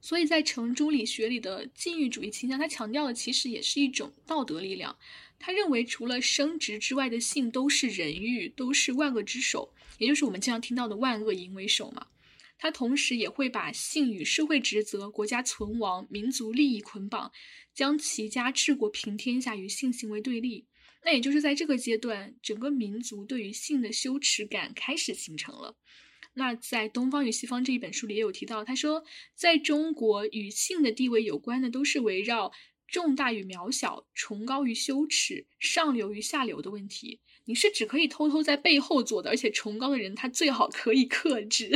[0.00, 4.96] 所以在程朱理学里的禁欲主义倾向，它强调的其实也是一种道德力量。
[5.44, 12.06] 他认为，除了生殖之外的性都是人欲，都是万恶之首，也就是我们经常听到的万恶淫为首嘛。
[12.58, 17.32] 他同时也会把性与社会职责、国家存亡、民族利益捆绑，
[17.74, 20.66] 将齐家治国平天下与性行为对立。
[21.04, 25.74] 那也就是在这个阶段，整个民族对于性的羞耻感开始形成了。
[26.34, 29.02] 那在《东方与西方》这一本书里也有提到，他说，
[29.34, 32.52] 在中国与性的地位有关的，都是围绕。
[32.92, 41.70] 重大与渺小，崇高与羞耻，上流与下流的问题，你是只可以偷偷在背后做的，而且崇高的人他最好可以克制。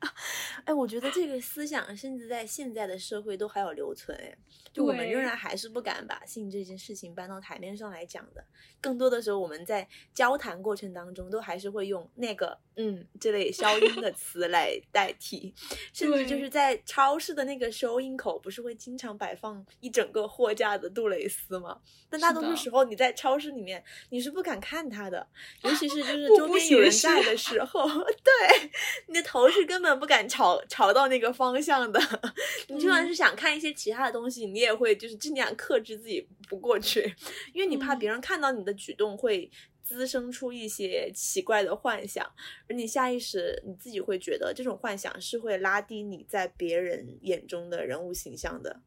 [0.64, 4.16] 哎，我觉得这个思想甚至在现在的社会都还有留存。
[4.18, 4.36] 哎，
[4.72, 8.44] 就我们仍然还是不敢把性这件事情搬到台面上来讲的。
[8.80, 15.52] 更多的时候，我们在交谈过程当中，都还是会用那个“嗯”这类消音的词来 代替，
[15.92, 21.80] 甚至就是在超市的那个收银口，不是会经常摆放一整个货架的杜蕾斯吗？
[22.08, 25.26] 但大多数时候，你在超市里面，你是不敢看它的，
[25.62, 27.88] 尤其是就是周边有人在的时候，
[28.24, 28.70] 对，
[29.08, 32.00] 你的头是根本不敢朝朝到那个方向的。
[32.68, 37.12] 你就算是想看一些其他的东西，你也会就是尽量克制自己不过去，
[37.52, 38.68] 因为你怕别人看到你。
[38.68, 39.50] 的举动会
[39.82, 42.22] 滋生出一些奇怪的幻想，
[42.68, 48.82] 而你下意识你自己会觉得这种幻想是会拉低你在别人眼中的人物形象的。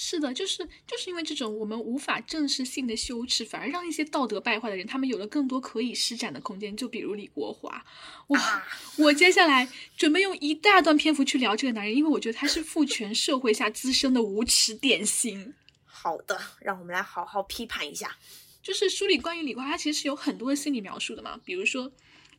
[0.00, 6.76] 是的，就是就是因为这种我们无法正视性的羞耻，反而让一些道德败坏的人，他们有了更多可以施展的空间。
[6.76, 7.84] 就比如李国华，
[8.28, 8.64] 哇，
[8.96, 15.52] 我接下来准备用一大段篇幅去聊这个男人，因为我觉得他是父权社会下滋生的无耻典型。
[15.84, 18.16] 好的，让我们来好好批判一下。
[18.62, 21.40] 就是书里关于李国华，他其实是有很多的心理描述的嘛。
[21.44, 21.90] 比如说，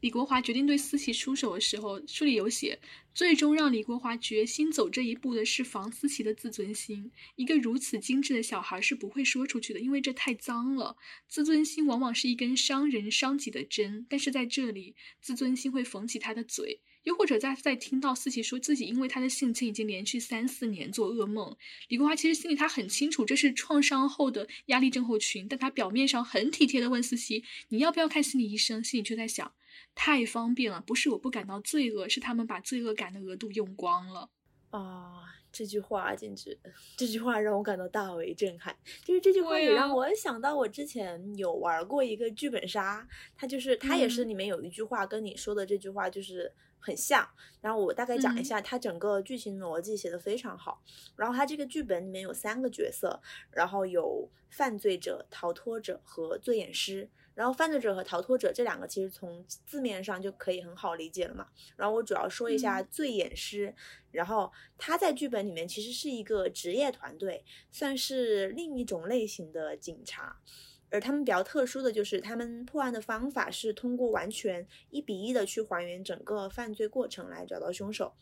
[0.02, 2.80] 李国华决定对思琪出手的时候，书里有写，
[3.14, 7.12] 最终让李国华决心走这一步的是房思琪的自尊心。
[7.36, 10.96] 一个如此精致的小孩是不会说出去的，因为这太脏了。
[11.28, 16.80] 自尊心往往是一根伤人伤己的针，但是在这里，自尊心会缝起他的嘴。
[17.04, 21.56] 又或者在在听到思琪说自己因为他的性侵已经连续三四年做噩梦，
[21.88, 29.52] 李国华其实心里他很清楚这是创伤后的压力症候群，但他表面上很体贴的问思琪你要不要看心理医生，心里却在想
[29.96, 34.30] 太方便了，不是我不感到罪恶，是他们把罪恶感的额度用光了
[34.70, 35.24] 啊。
[35.52, 36.56] 这句话简直，
[36.96, 38.78] 这句话让我感到大为震撼。
[39.04, 47.28] 就是这句话也让我想到，我之前有玩过一个剧本杀，它就是它也是里面有一句话跟你说的这句话就是很像。
[47.62, 50.84] 然后我大概讲一下，它整个剧情逻辑写的非常好。
[51.16, 57.10] 然后它这个剧本里面有三个角色，然后有犯罪者、逃脱者和罪眼师。
[57.40, 61.48] 然后犯罪者和逃脱者这两个其实从字面上就可以很好理解了嘛。
[61.78, 63.74] 然后我主要说一下醉眼师，
[64.12, 70.36] 然后他在剧本里面其实是一个职业团队，算是另一种类型的警察，
[70.90, 78.14] 而他们比较特殊的就是他们破案的方法是通过完全一比一的去还原整个犯罪过程来找到凶手。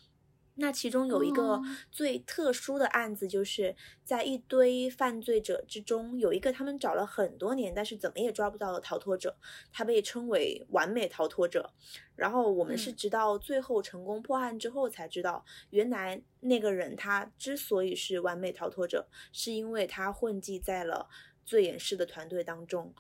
[0.59, 9.37] 那其中有一个最特殊的案子，就是在一堆犯罪者之中，有一个他们找了很多年，但是怎么也抓不到的逃脱者，
[9.71, 11.71] 他被称为完美逃脱者。
[12.15, 21.07] 然后我们是直到最后成功破案之后才知道，原来那个人他之所以是完美逃脱者，是因为他混迹在了。
[21.45, 22.93] 最演师的团队当中。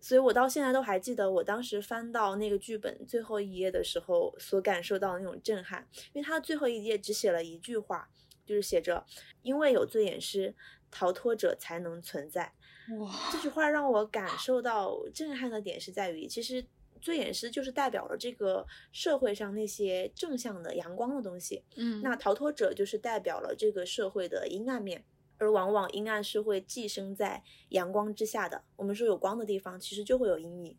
[0.00, 8.08] 所以我到现在都还记得，我当时翻到那个剧本最后一页的时候所感受到的那种震撼，因为它最后一页只写了一句话，
[8.46, 9.04] 就是写着
[9.42, 10.54] “因为有罪演师，
[10.90, 12.52] 逃脱者才能存在”。
[12.98, 16.64] 哇，这句话让我感受到震撼的点是在于，其实
[17.00, 25.04] 罪演师就是代表了这个社会上那些正向的阳光的东西，嗯，那逃脱者就是代表了这个社会的阴暗面。
[25.40, 28.62] 而往往阴暗是会寄生在阳光之下的。
[28.76, 30.78] 我们说有光的地方，其实就会有阴影。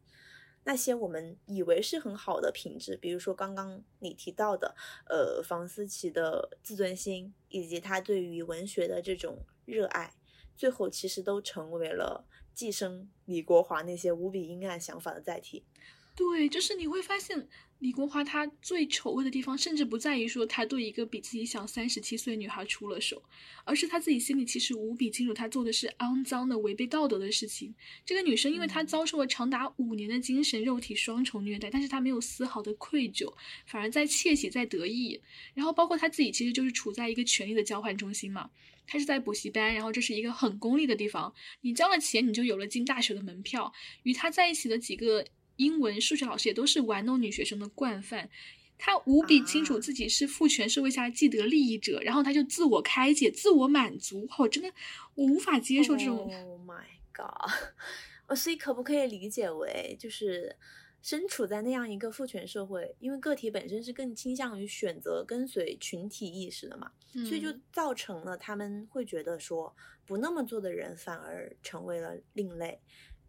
[0.63, 4.75] 那些我们以为是很好的品质，比如说刚刚你提到的，
[5.09, 10.13] 呃，房思琪的自尊心，以及他对于文学的这种热爱，
[10.55, 15.65] 最后其实都成为了寄生李国华那些无比阴暗想法的载体。
[16.15, 17.47] 对，就是你会发现。
[17.81, 23.23] 李国华他最丑恶的地方，甚至不在于说他对一个比自己小三十七岁女孩出了手，
[23.65, 27.73] 而是他自己心里其实无比清楚，他做的是肮脏的、违背道德的事情。
[28.05, 33.33] 这个女生，因为她遭受了长达五年的精神、肉体双重虐待，但是她没有丝毫的愧疚，
[33.65, 35.19] 反而在窃喜、在得意。
[35.55, 38.51] 然后包括她自己，其实就是处在一个权力的交换中心嘛。
[38.85, 43.73] 她是在补习班，然后这是一个很功利的地方，你交了钱，你就有了进大学的门票。
[44.03, 45.25] 与她在一起的几个。
[45.61, 48.29] 英文、数学老师也都是玩弄女学生的惯犯，
[48.79, 54.27] 他无比清楚自己是父权社会下的既得利益者，然后他就自我开解、自我满足。
[54.39, 54.71] 我真的，
[55.13, 56.17] 我无法接受这种。
[56.17, 56.83] Oh my
[57.13, 57.51] god！
[58.27, 60.55] 哦，所以可不可以理解为，就是
[61.01, 66.91] 身处在那样一个父权社会，因为个体本身是更倾向于选择跟随群体意识的嘛，
[67.27, 72.79] 所以就造成了他们会觉得说，不那么做的人反而成为了另类。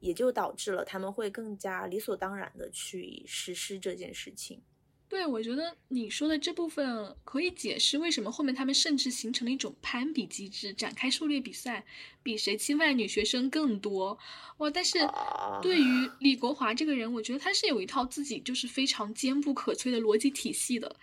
[0.02, 4.60] 也就导致了他们会更加理所当然的去实施这件事情。
[5.08, 11.84] 对，我觉得你说的这部分可以解释为什么后面他们甚至形成了一种攀比机制，展开狩猎比赛，
[12.22, 14.18] 比谁侵犯女学生更多。
[14.56, 14.70] 哇！
[14.70, 14.98] 但是
[15.62, 20.96] 对于李国华这个人，我觉得他是有一套自己就是非常坚不可摧的逻辑体系的。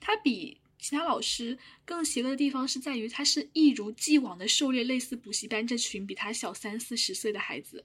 [0.00, 7.82] 他比其他老师更邪恶的地方是在于，他是一如既往的狩猎类似补习班这群比他小三四十岁的孩子。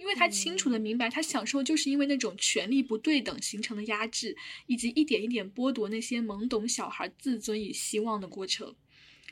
[0.00, 4.34] 因为他清楚的明白，他享受就是因为那种权力不对等形成的压制，
[4.66, 8.74] 以及一点一点剥夺那些懵懂小孩自尊与希望的过程。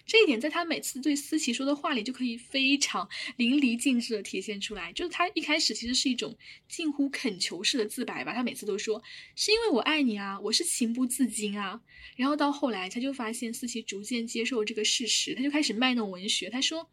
[0.04, 3.06] 这一点在他每次对思琪说的话里就可以非常
[3.36, 4.92] 淋漓尽致的体现出来。
[4.92, 6.36] 就是他一开始其实是一种
[6.68, 9.02] 近乎恳求式的自白吧，他每次都说
[9.36, 11.80] 是因为我爱你啊，我是情不自禁啊。
[12.16, 16.48] 然后到后来，他就发现思琪逐渐接受这个事实，他就开始卖弄文学。
[16.48, 16.88] 他说：“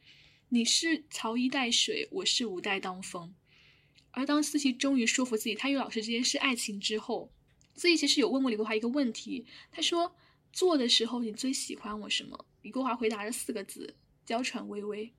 [0.49, 3.34] 你是曹衣带水，我是吴带当风。”
[4.16, 7.30] 而当思琪终于说服自己，他与老师之间是爱情之后，
[7.76, 10.16] 思琪其实有问过李国华一个问题，他说
[10.53, 13.95] ：“做的时候你最喜欢我什么？”李国华回答了四个字
[14.26, 15.13] ：“娇喘微微。”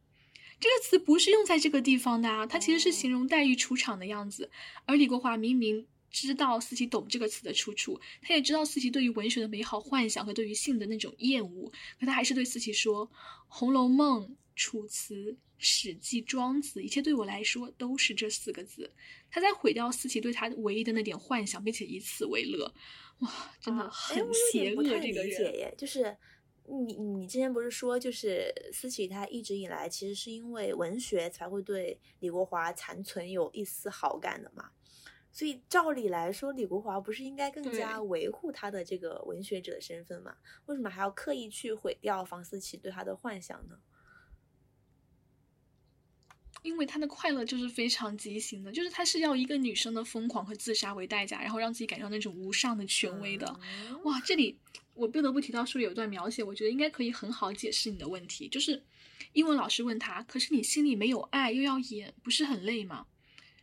[0.59, 4.51] 这个词不是用在这个地方的啊，它其实是形容黛玉出场的样子。
[4.87, 11.71] 而李国华明明知道思琪懂这个词的出处，他也知道思琪对于文学的美好幻想和对于性的那种厌恶，
[12.01, 13.07] 可他还是对思琪说
[13.49, 14.23] ：“《红楼梦》
[14.55, 15.15] 《楚辞》。”
[15.59, 18.91] 《史记》《庄子》，一切对我来说都是这四个字。
[19.31, 22.73] 他在毁掉思琪对他唯一的那点幻想，并且以此为乐。
[23.21, 23.31] 哇，
[23.61, 24.17] 真的很
[24.51, 24.83] 邪恶。
[24.83, 26.17] 这个人，就是
[26.69, 34.71] 你，你之前不是说，就是思琪他一直以来其实是因为文学才会对李国华残存有一丝好感的嘛？
[35.33, 40.35] 所以照理来说，李国华不是应该更加维护他的这个文学者的身份吗？
[40.65, 43.79] 为什么还要刻意去毁掉房思琪对他的幻想呢？
[46.67, 53.47] 因为他的快乐就是非常畸形的，就是他是要一个女生的疯狂和自杀为代价，然后让自己感受那种无上的权威的。
[54.03, 54.59] 哇，这里
[54.95, 58.49] 我不得不提到书里有一段描写，我觉得应该可以很好解释你的问题。
[58.49, 58.83] 就是
[59.33, 63.07] 英文老师问他：“可是你心里没有爱，又要演，不是很累吗？”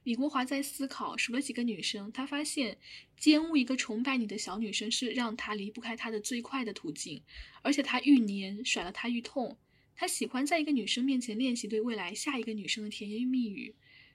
[0.04, 2.78] 李国华在思考，数了几个女生，他发现
[3.18, 7.22] 奸污一个崇拜你的小女生是让他离不开她的最快的途径，
[7.62, 9.58] 而且他愈黏，甩了她愈痛。
[9.95, 13.73] 他喜欢在一个女生面前练习对未来下一个女生的甜言蜜语，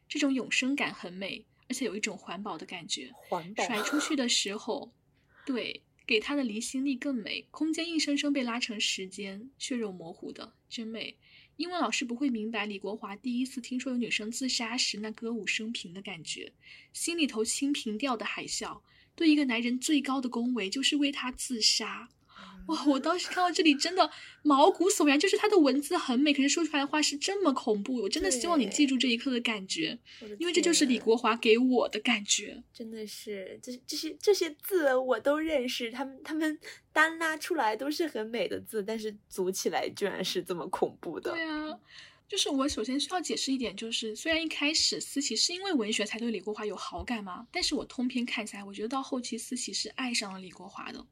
[0.08, 3.10] 这种永生感很美，而且有一种环保的感觉。
[3.14, 4.92] 环保甩出去的时候，
[5.46, 7.46] 对，给他的离心力更美。
[7.50, 11.16] 空间硬生生被拉成时间，血肉模糊的，真美。
[11.56, 16.52] 英文老师不会明白李国华第一次听说有女生自杀时那歌舞升平的感觉，
[16.92, 18.80] 心里头清平调的海啸，
[19.16, 22.08] 对一个男人最高的恭维就是为他自杀。
[22.68, 22.84] 哇！
[22.86, 24.10] 我当时看到这里，真的
[24.42, 25.18] 毛骨悚然。
[25.18, 27.96] 就是他的文字很美，可是说出来的话是这么恐怖。
[27.96, 29.98] 我真的希望你记住这一刻的感觉，
[30.38, 32.62] 因为这就是李国华给我的感觉。
[32.72, 36.58] 真的是，这这些这些字我都认识，他们他们
[36.92, 41.32] 单拉出来都是很美的字，但是组起来居然是这么恐怖的。
[41.32, 41.78] 对啊，
[42.28, 51.04] 就是我首先需要解释一点，就是虽然一开始思琪是因为文学才对李国华有好感嘛，但是我通篇看下来，我觉得到后期思琪是爱上了李国华的。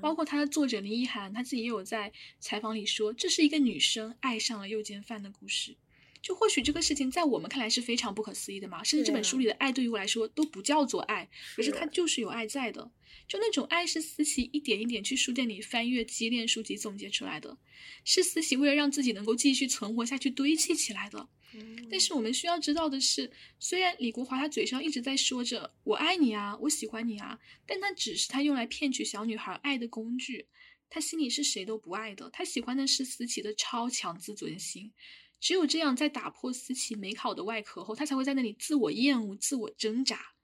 [0.00, 5.76] 包括他的作者林一涵，他自己也有在采访里说，这是一个女生爱上了诱奸犯的故事。
[6.24, 12.90] 就或许这个事情在我们看来是非常不可思议的嘛，甚至这本书里的爱对于我来说都不叫做爱，可是它就是有爱在的。
[13.28, 17.58] 就那种爱是思琪一点一点去书店里翻阅积淀书籍总结出来的，
[18.06, 21.28] 是思琪为了让自己能够继续存活下去堆砌起来的。
[21.52, 30.46] 嗯但是我们需要知道的是，虽然李国华他嘴上一直在说着“我爱你啊，我喜欢你啊”，但他只是他用来骗取小女孩爱的工具。
[30.88, 34.92] 他心里是谁都不爱的，他喜欢的是思琪的超强自尊心。
[35.40, 40.34] 只有这样，在打破思琪美好的外壳后，他才会在那里自我厌恶、自我挣扎。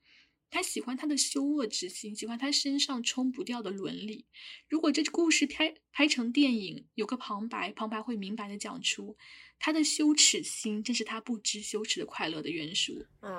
[0.53, 4.26] 他喜欢他的羞恶之心，喜欢他身上冲不掉的伦理。
[4.68, 9.16] 如果这故事拍拍成电影，有个旁白，旁白会明白的讲出，
[9.61, 13.07] 他的羞耻心正是他不知羞耻的快乐的元素。
[13.20, 13.32] 嗯，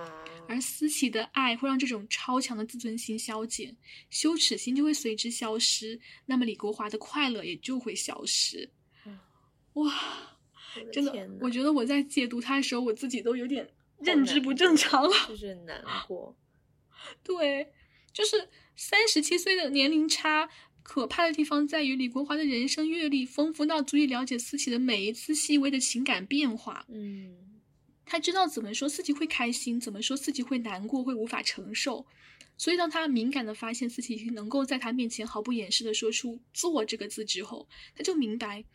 [0.48, 3.76] 而思琪的爱会让这种超强的自尊心消减，
[4.10, 8.72] 羞耻心就会随之消失，那么李国华的快乐也就会消失。
[9.06, 9.20] 嗯
[9.74, 10.31] 哇，
[10.78, 13.68] 我真的我觉得我在解读他的时候，我自己都有点
[14.00, 15.12] 认知不正常了。
[15.28, 16.36] 就 是难过。
[17.24, 17.72] 对，
[18.14, 20.50] 就是三十七岁的年龄差，
[20.84, 26.86] 可怕的地方在于李国华的人生阅历丰富到足以了解思琪的每一次细微的情感变化。
[26.90, 27.38] 嗯
[28.04, 32.06] 他知道怎么说思琪会开心，怎么说思琪会难过，会无法承受。
[32.58, 38.66] 所以，当他敏感的发现思琪能够在他面前毫不掩饰的说出“做”这个字之后，他就明白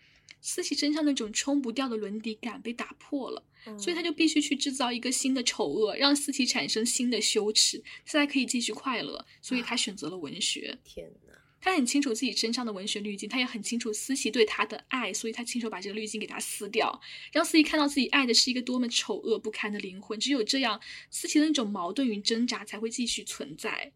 [0.41, 3.43] 思琪身上那种冲不掉的伦理感被打破了。
[3.77, 9.27] 所以他就必须去制造一个新的丑恶，让思琪产生新的羞耻，他才可以继续快乐。
[9.43, 10.79] 所以他选择了文学。
[10.85, 17.01] 天呐，他很清楚自己身上的文学滤镜，他也很清楚思琪对他的爱，所以他亲手把这个滤镜给他撕掉，
[17.33, 20.16] 让思琪看到自己爱的是一个多么丑恶不堪的灵魂。
[20.20, 23.93] 只有这样，思琪的那种矛盾与挣扎才会继续存在。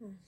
[0.00, 0.18] 嗯，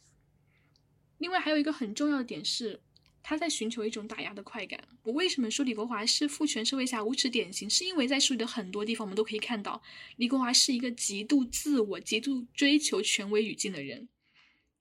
[1.19, 2.81] 另外还有一个很重要的点是，
[3.23, 4.81] 他在寻求一种打压的快感。
[5.03, 7.69] 我为什么说李国华是父权社会下无耻典型？
[7.69, 9.83] 是因为在书里的很多地方，我们都可以看到，
[10.17, 14.09] 李国华是一个极度自我、极度追求权威语境的人。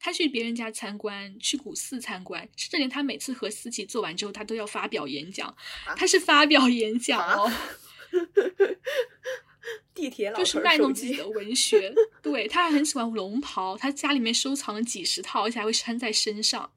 [0.01, 5.53] 他去别人家参观，去古寺参观，甚至连他每次和思琪做完之后，他都要发表演讲。
[5.97, 7.51] 他是发表演讲哦，
[9.93, 11.93] 地铁老就是卖弄自己的文学。
[12.21, 16.71] 对，他还很喜欢龙袍，他家里面收藏了几十套，而且还会穿在身上。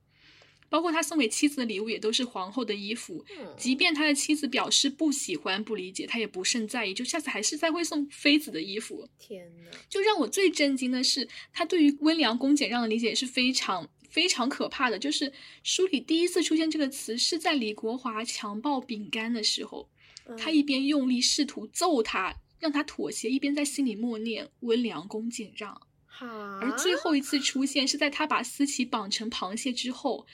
[0.73, 9.07] 包括他送给妻子的礼物也都是皇后的衣服，嗯即便他的妻子表示不喜欢、不理解，他也不甚在意，就下次还是再会送妃子的衣服。
[9.19, 14.99] 天呐，就让我最震惊的是，他对于温良恭俭让的理解也是非常非常可怕的。
[14.99, 15.31] 就是
[15.63, 19.91] 书里第一次出现这个词是在李国华强暴饼干的时候，
[20.39, 25.79] 他嗯一边用力试图揍他，让他妥协，一边在心里默念温良恭俭让。
[26.15, 26.27] 哈，
[26.61, 30.27] 而最后一次出现是在他把思琪绑成螃蟹之后，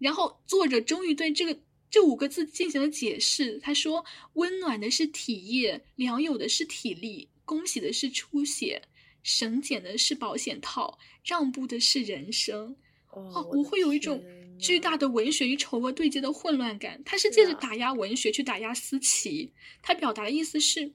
[0.00, 1.56] 然后作者终于对这个
[1.88, 3.58] 这五个字进行了解释。
[3.58, 8.82] 他说：“温暖的是体液，良友的是体力，恭喜的是出血，
[9.22, 12.74] 省俭的是保险套，让步的是人生。”
[13.12, 14.24] 哦哦，我会有一种
[14.58, 17.02] 巨大的文学与丑恶对接的混乱感。
[17.04, 20.92] 他是借着打压文学去打压思琪，他表达的意思是，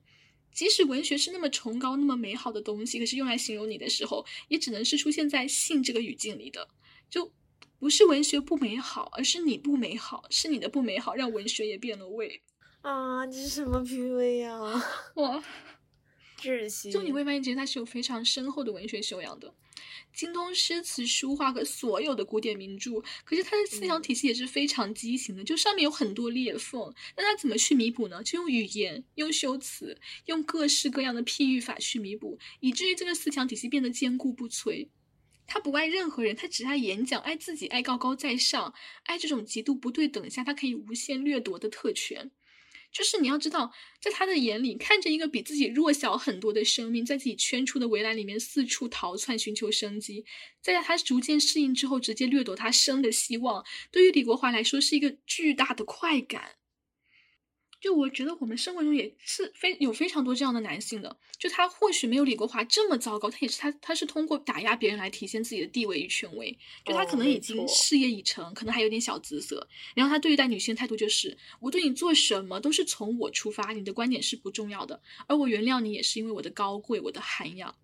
[0.54, 6.68] 即使文学是那么崇高、那么美好的东西，可是用来形容你的时候，也只能是出现在性这个语境里的。
[7.10, 7.30] 就
[7.86, 12.42] 不是文学不美好，而是你不美好，是你的不美好让文学也变了味。
[12.82, 14.58] 啊，这是什么 PUA 呀？
[15.18, 15.44] 哇！
[16.42, 16.92] 窒息。
[16.92, 19.54] 就你会发现，其实他是有非常深厚的文学修养的，
[20.12, 22.94] 精通诗词书画和所有的古典名著。
[23.24, 26.92] 可是他的思想体系也是非常畸形的，就上面有很多裂缝。
[27.16, 28.24] 那他怎么去弥补呢？
[28.24, 34.88] 就用语言、用修辞、用各式各样的譬喻法去弥补，以至于这个思想体系变得坚固不摧。
[35.48, 38.74] 他不爱任何人，他只爱演讲，爱自己，爱高高在上，
[39.04, 42.32] 爱这种极度不对等下他可以无限掠夺的特权。
[42.92, 50.24] 就是你要知道，在他的眼里，看着一个比自己弱小很多的生命，在自己圈出的围栏里面四处逃窜，寻求生机，
[50.62, 56.56] 在他逐渐适应之后，直接掠夺他生的希望，对于李国华来说是一个巨大的快感。
[57.80, 77.76] 就我觉得我们生活中也是非有非常多这样的男性的，就他或许没有李国华这么糟糕，他也是他他是通过打压别人来体现自己的地位与权威，就他可能已经事业已成，可能还有点小姿色，然后他对待女性的态度就是，我对你做什么都是从我出发，你的观点是不重要的，而我原谅你也是因为我的高贵，我的涵养。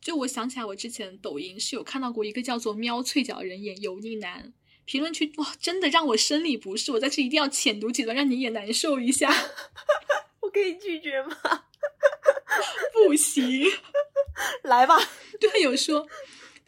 [0.00, 4.52] 就我想起来，我之前抖音是有看到过一个叫做喵脆角人眼油腻男，
[4.92, 9.32] 评论区哇，真的让我生理不适，我在这一定要浅读几段，让你也难受一下。
[10.42, 11.34] 我可以拒绝吗？
[12.92, 13.66] 不行，
[14.64, 14.98] 来吧。
[15.40, 16.06] 队友说，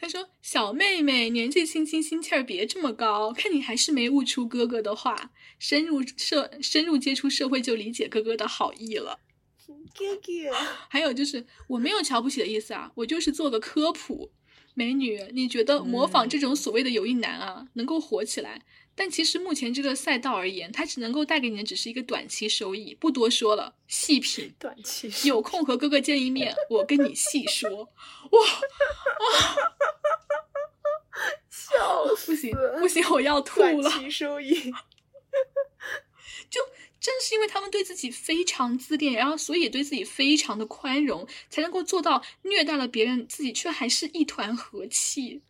[0.01, 9.19] 他说小妹妹年纪轻轻心气儿别这么高，看你还是没悟出哥哥的话，深入社深入接触社会就理解哥哥的好意了。
[9.67, 10.57] 哥哥，
[10.89, 14.33] 还有就是我没有瞧不起的意思啊，我就是做个科普。
[14.75, 18.63] 美女，你觉得模仿这种所谓的友谊男啊，能够火起来？
[18.97, 22.95] 但其实目前这个赛道而言，它只能够带给你的只是一个短期收益。
[22.95, 24.55] 不多说了，细品。
[24.59, 27.71] 短期有空和哥哥见一面，我跟你细说。
[27.83, 27.89] 哇
[28.31, 28.47] 哇！
[31.51, 33.83] 笑不行不行，我要吐了。
[33.83, 34.55] 短期收益，
[36.51, 36.61] 就。
[37.05, 45.43] 正是因为他们对自己非常自恋，然后所以也对自己非常的宽容，才能够做到虐待了别人，自己却还是一团和气。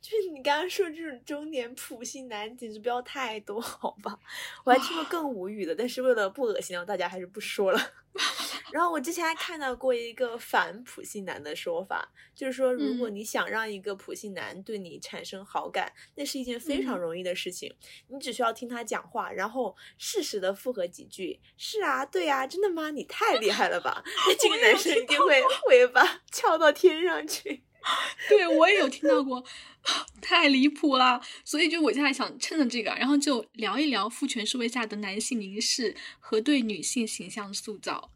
[0.00, 4.18] 就是你刚刚说这种中年普信男，简直不要太多，好吧？
[4.64, 7.92] 我还听过更无语的，但是为了不恶心大家，还是不说了。
[8.72, 17.72] 然后我之前还看到过一个反普信男的说法，就是说，如果你想让一个普信男对你产生好感，那是一件非常容易的事情，
[18.08, 22.90] 你只需要听他讲话，然后适时的附和几句“是啊，对啊，真的吗？
[22.90, 27.62] 你太厉害了吧！” 那这个男生一定会尾巴 翘到天上去。
[28.28, 29.44] 对我也有听到过，
[30.20, 31.20] 太离谱了。
[31.44, 38.12] 所以就我现在想趁着这个，然后就聊一聊父权社会下的男性凝视和对女性形象塑造。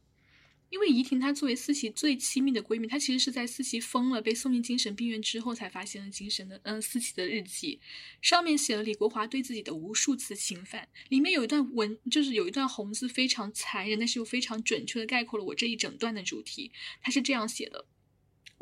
[0.68, 7.78] 因为怡婷她作为思琪最亲密的闺蜜，她其实是在思琪疯了被送进精神病院之后才发现了精神的，嗯，思琪的日记
[8.22, 16.72] 上面写了李国华对自己的无数次侵犯，里面有一段文，就是有一段红字非常残忍，但是又非常准确的概括了我这一整段的主题。
[17.02, 17.84] 她是这样写的。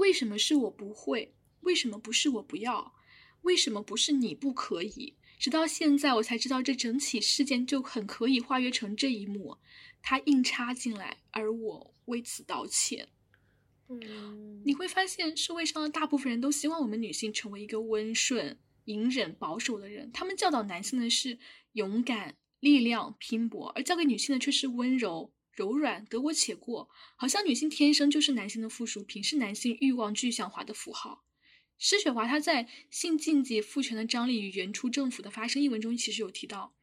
[0.01, 1.35] 为什么是我不会？
[1.61, 2.95] 为什么不是我不要？
[3.43, 5.15] 为什么不是你不可以？
[5.39, 9.59] 直到现在，我才知道这整起事件就很可以化约成这一幕：
[10.01, 13.09] 他硬插进来，而我为此道歉。
[13.89, 20.11] 嗯，你会发现，社会上的大部分人都希望我们女性成为一个温顺、隐忍、保守的人。
[20.13, 21.39] 他们教导男性的是
[21.73, 25.33] 勇敢、力量、拼搏，而教给女性的却是温柔。
[25.53, 31.25] 柔软得过且过，好像女性天生就是男性的附属品，是男性欲望具象化的符号。
[31.79, 36.75] 施雪华他在《性禁忌、父权的张力与原初政府的发生》一文中，其实有提到，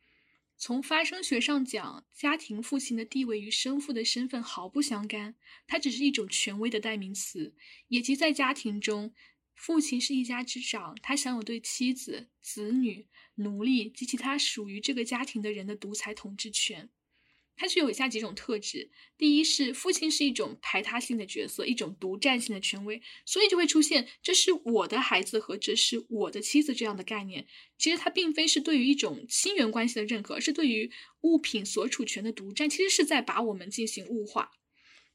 [0.58, 5.36] 从发生学上讲，家庭父亲的地位与生父的身份毫不相干，
[5.68, 7.54] 它只是一种权威的代名词，
[7.90, 9.14] 也即在家庭中，
[9.54, 16.90] 父亲是一家之长，他享有对妻子、子女、奴隶及其他属于这个家庭的人的独裁统治权。
[17.58, 27.48] 它具有以下几种特质：第一是父亲是一种排他性的角色，一种独占性的权威，所以就会出现“这是我的孩子”和“这是我的妻子”这样的概念。
[27.80, 30.92] 其实它并非是对于一种亲缘关系的认可，而是对于
[31.22, 34.52] 物品所处权的独占，其实是在把我们进行物化。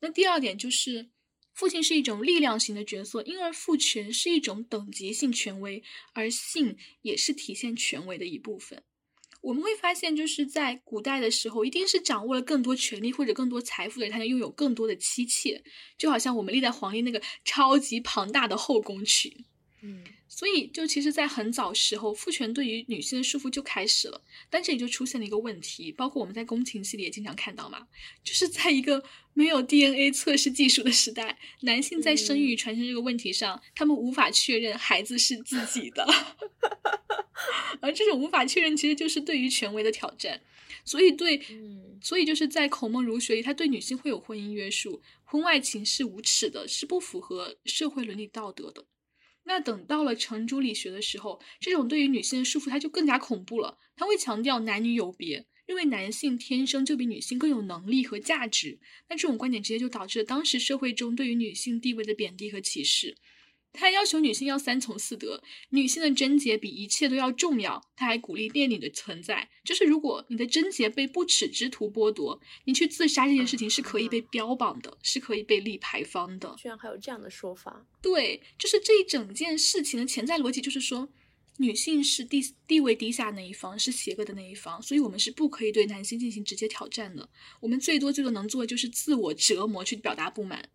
[0.01, 1.11] 那第二点就是，
[1.55, 5.81] 父亲是一种力量型的角色，因而父权是一种等级性权威，
[6.13, 8.83] 而性也是体现权威的一部分。
[9.43, 15.63] 我们会发现，就是在古代的时候，一定是掌握了更多权力或者更多财富的人，才能拥有更多的妻妾，
[15.99, 19.31] 就好像我们历代皇帝那个超级庞大的后宫群。
[19.85, 24.23] 嗯，所以就其实，在很早时候，父权对于女性的束缚就开始了。
[24.49, 27.89] 但这里就出现了一个问题，包括我们在宫廷戏里也经常看到嘛，
[28.23, 29.03] 就是在一个
[29.35, 36.07] 没有 DNA 测试技术的时代，男性在生育传承这个问题上，他们无法确认孩子是自己的。
[37.81, 40.41] 而这种无法确认，其实就是对于权威的挑战。
[40.85, 41.41] 所以对，
[42.01, 48.85] 所以就是在孔孟儒学里，他对女性会有婚姻约束，婚外情是无耻的，是不符合社会伦理道德的。
[49.45, 53.79] 那等到了程朱理学的时候，这种对于女性的束缚，它就更加恐怖了。
[53.97, 58.79] 他会强调男女有别，认为男性天生就比女性更有能力和价值。
[59.09, 63.17] 那这种观点直接就导致了当时社会中对于女性地位的贬低和歧视。
[63.73, 67.83] 他还要求女性要三从四德，女性的贞洁比一切都要重要。
[67.97, 76.55] 他还鼓励恋女的存在，就是如果你的贞洁被不耻之徒剥夺，你去自杀这件事情是可以被标榜的，是可以被立牌坊的。
[76.59, 77.87] 居然还有这样的说法？
[78.03, 81.09] 对，就是这一整件事情的潜在逻辑，就是说
[81.57, 87.27] 女性是地地位低下那一方，是邪恶的那一方，所以我们是不可以对男性进行直接挑战的。
[87.61, 90.69] 我们最多最多能做的就是自我折磨，去表达不满。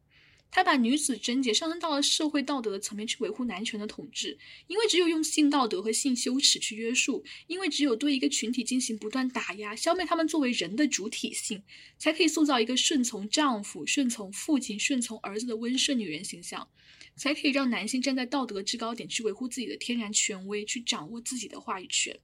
[0.50, 4.38] 他把女子贞洁上升到了社会道德的层面去维护男权的统治，
[4.68, 11.62] 因为只有用性道德和性羞耻去约束，因为只有对一个群体进行不断打压，消灭他们作为人的主体性，
[12.00, 16.68] 才可以塑造一个顺从丈夫、顺从父亲、顺从儿子的温顺女人形象，
[17.16, 22.18] 才可以让男性站在道德制高点去维护自己的天然权威，去掌握自己的话语权。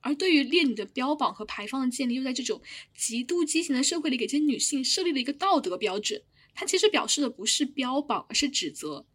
[0.00, 2.60] 而对于烈女的标榜和牌坊的建立，又在这种
[2.96, 6.22] 极度畸形的社会里给这些女性设立了一个道德标准。
[6.54, 9.06] 它其实表示的不是标榜，而是指责，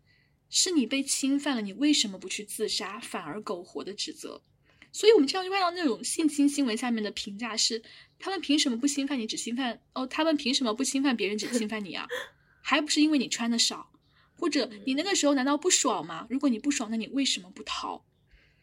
[0.49, 4.41] 是你被侵犯了，你为什么不去自杀，反而苟活的指责。
[4.91, 7.83] 所以，我们经常就看到那种性侵新闻下面的评价是：
[8.17, 10.07] 他们凭什么不侵犯你，只侵犯哦？
[10.07, 12.07] 他们凭什么不侵犯别人，只侵犯你啊？
[12.61, 13.91] 还不是因为你穿的少，
[14.39, 16.25] 或者你那个时候难道不爽吗？
[16.29, 18.05] 如果你不爽，那你为什么不逃？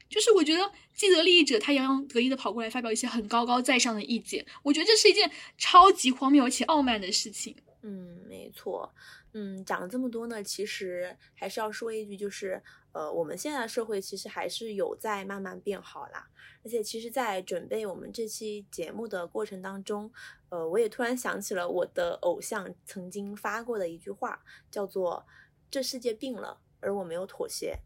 [0.08, 7.54] 就是我觉得既得利益者他洋洋得意的跑过来发表一些很高高在上的意见，我觉得这是一件超级荒谬而且傲慢的事情。
[7.82, 8.94] 嗯，没错。
[9.32, 12.62] 嗯，讲了这么多呢，其实还是要说一句，就是
[12.92, 16.28] 呃，我们现在的社会其实还是有在慢慢变好啦。
[16.64, 20.12] 而且，其实，在准备我们这期节目的过程当中，
[20.48, 25.26] 呃，我也突然想起了我的偶像曾经发过的一句话，叫做
[25.68, 27.80] “这世界病了，而我没有妥协”。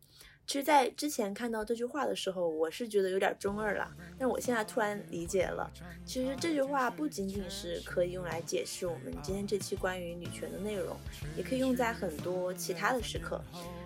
[0.46, 3.90] 其实，在之前看到这句话的时候，我是觉得有点中二了。
[4.16, 5.68] 但我现在突然理解了，
[6.04, 10.96] 其实这句话不仅仅是可以用来解释我们今天这期关于女权的内容，
[11.36, 13.42] 也可以用在很多其他的时刻，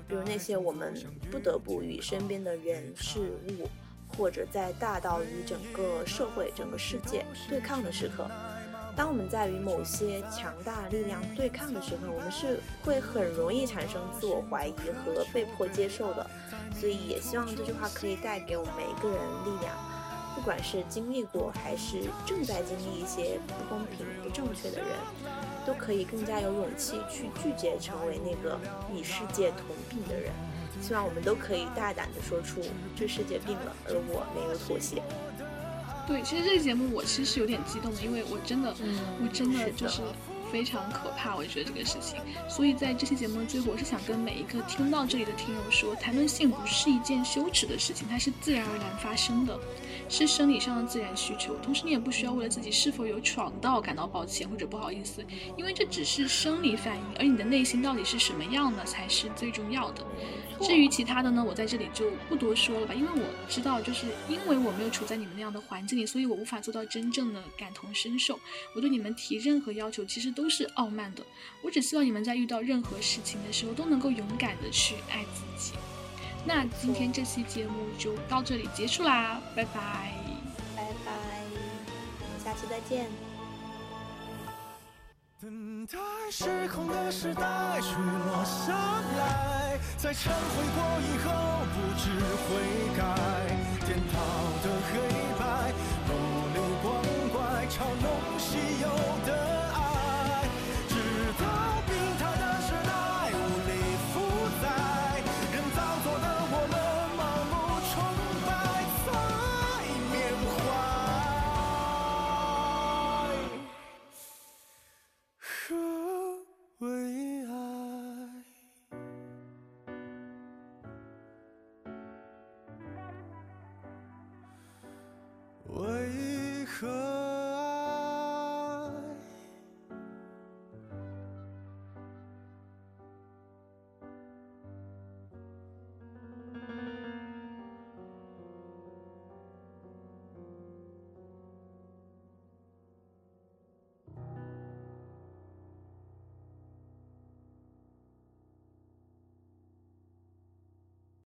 [0.06, 0.92] 比如那些我们
[1.30, 3.66] 不得不与身边的人事物，
[4.16, 8.30] 或者在大到与整个社会、整个世界对抗的时刻。
[8.97, 14.74] 当我们在与某些强大力量对抗的时候，我们是会很容易产生自我怀疑
[15.05, 16.28] 和被迫接受的。
[16.78, 19.76] 所以也希望这句话可以带给我们每一个人力量，
[20.34, 24.88] 不管是经历过还是正在经历一些不公平、不正确的人，
[25.66, 28.59] 都可以更加有勇气去拒绝成为那个
[28.95, 30.32] 与世界同病的人。
[30.80, 32.62] 希望我们都可以大胆地说出
[32.97, 35.03] 这世界病了，而我没有妥协。
[36.07, 38.74] 对，其实这个节目我其实是有点激动的，因为我真的，
[39.22, 40.01] 我真的就是。
[40.51, 42.18] 非常可怕，我觉得这个事情。
[42.48, 49.57] 所以在这期节目的最后，我是想跟每一个听到这里的听友说，谈论性不是一件羞耻的事情，它是自然而然发生的，
[50.11, 51.54] 是生理上的自然需求。
[51.62, 55.24] 同时，你也不需要为了自己是否有闯到感到抱歉或者不好意思，
[55.56, 60.04] 因为这只是生理反应，而你的内心到底是什么样的才是最重要的。
[60.61, 68.38] 至于其他的呢，我在这里就不多说了吧，因为我知道，就是因为我没有处在你们那样的环境里，所以我无法做到真正的感同身受。
[68.74, 71.24] 我对你们提任何要求，其实都是傲慢的。
[71.62, 75.72] 我只希望你们在遇到任何事情的时候，都能够勇敢的去爱自己。
[76.45, 80.12] 那今天这期节目就到这里结束啦拜拜。
[80.76, 81.12] 拜拜
[82.43, 83.07] 下期再见。
[85.41, 85.99] 等待
[86.30, 87.43] 时空的时代
[87.80, 88.76] 与我下
[89.18, 91.30] 来在忏悔过以后
[91.72, 92.11] 不知
[92.47, 92.51] 悔
[92.97, 93.70] 改。
[93.86, 94.20] 颠倒
[94.62, 95.01] 的黑
[95.38, 95.72] 白
[96.07, 96.11] 如
[96.55, 98.29] 流光怪嘲弄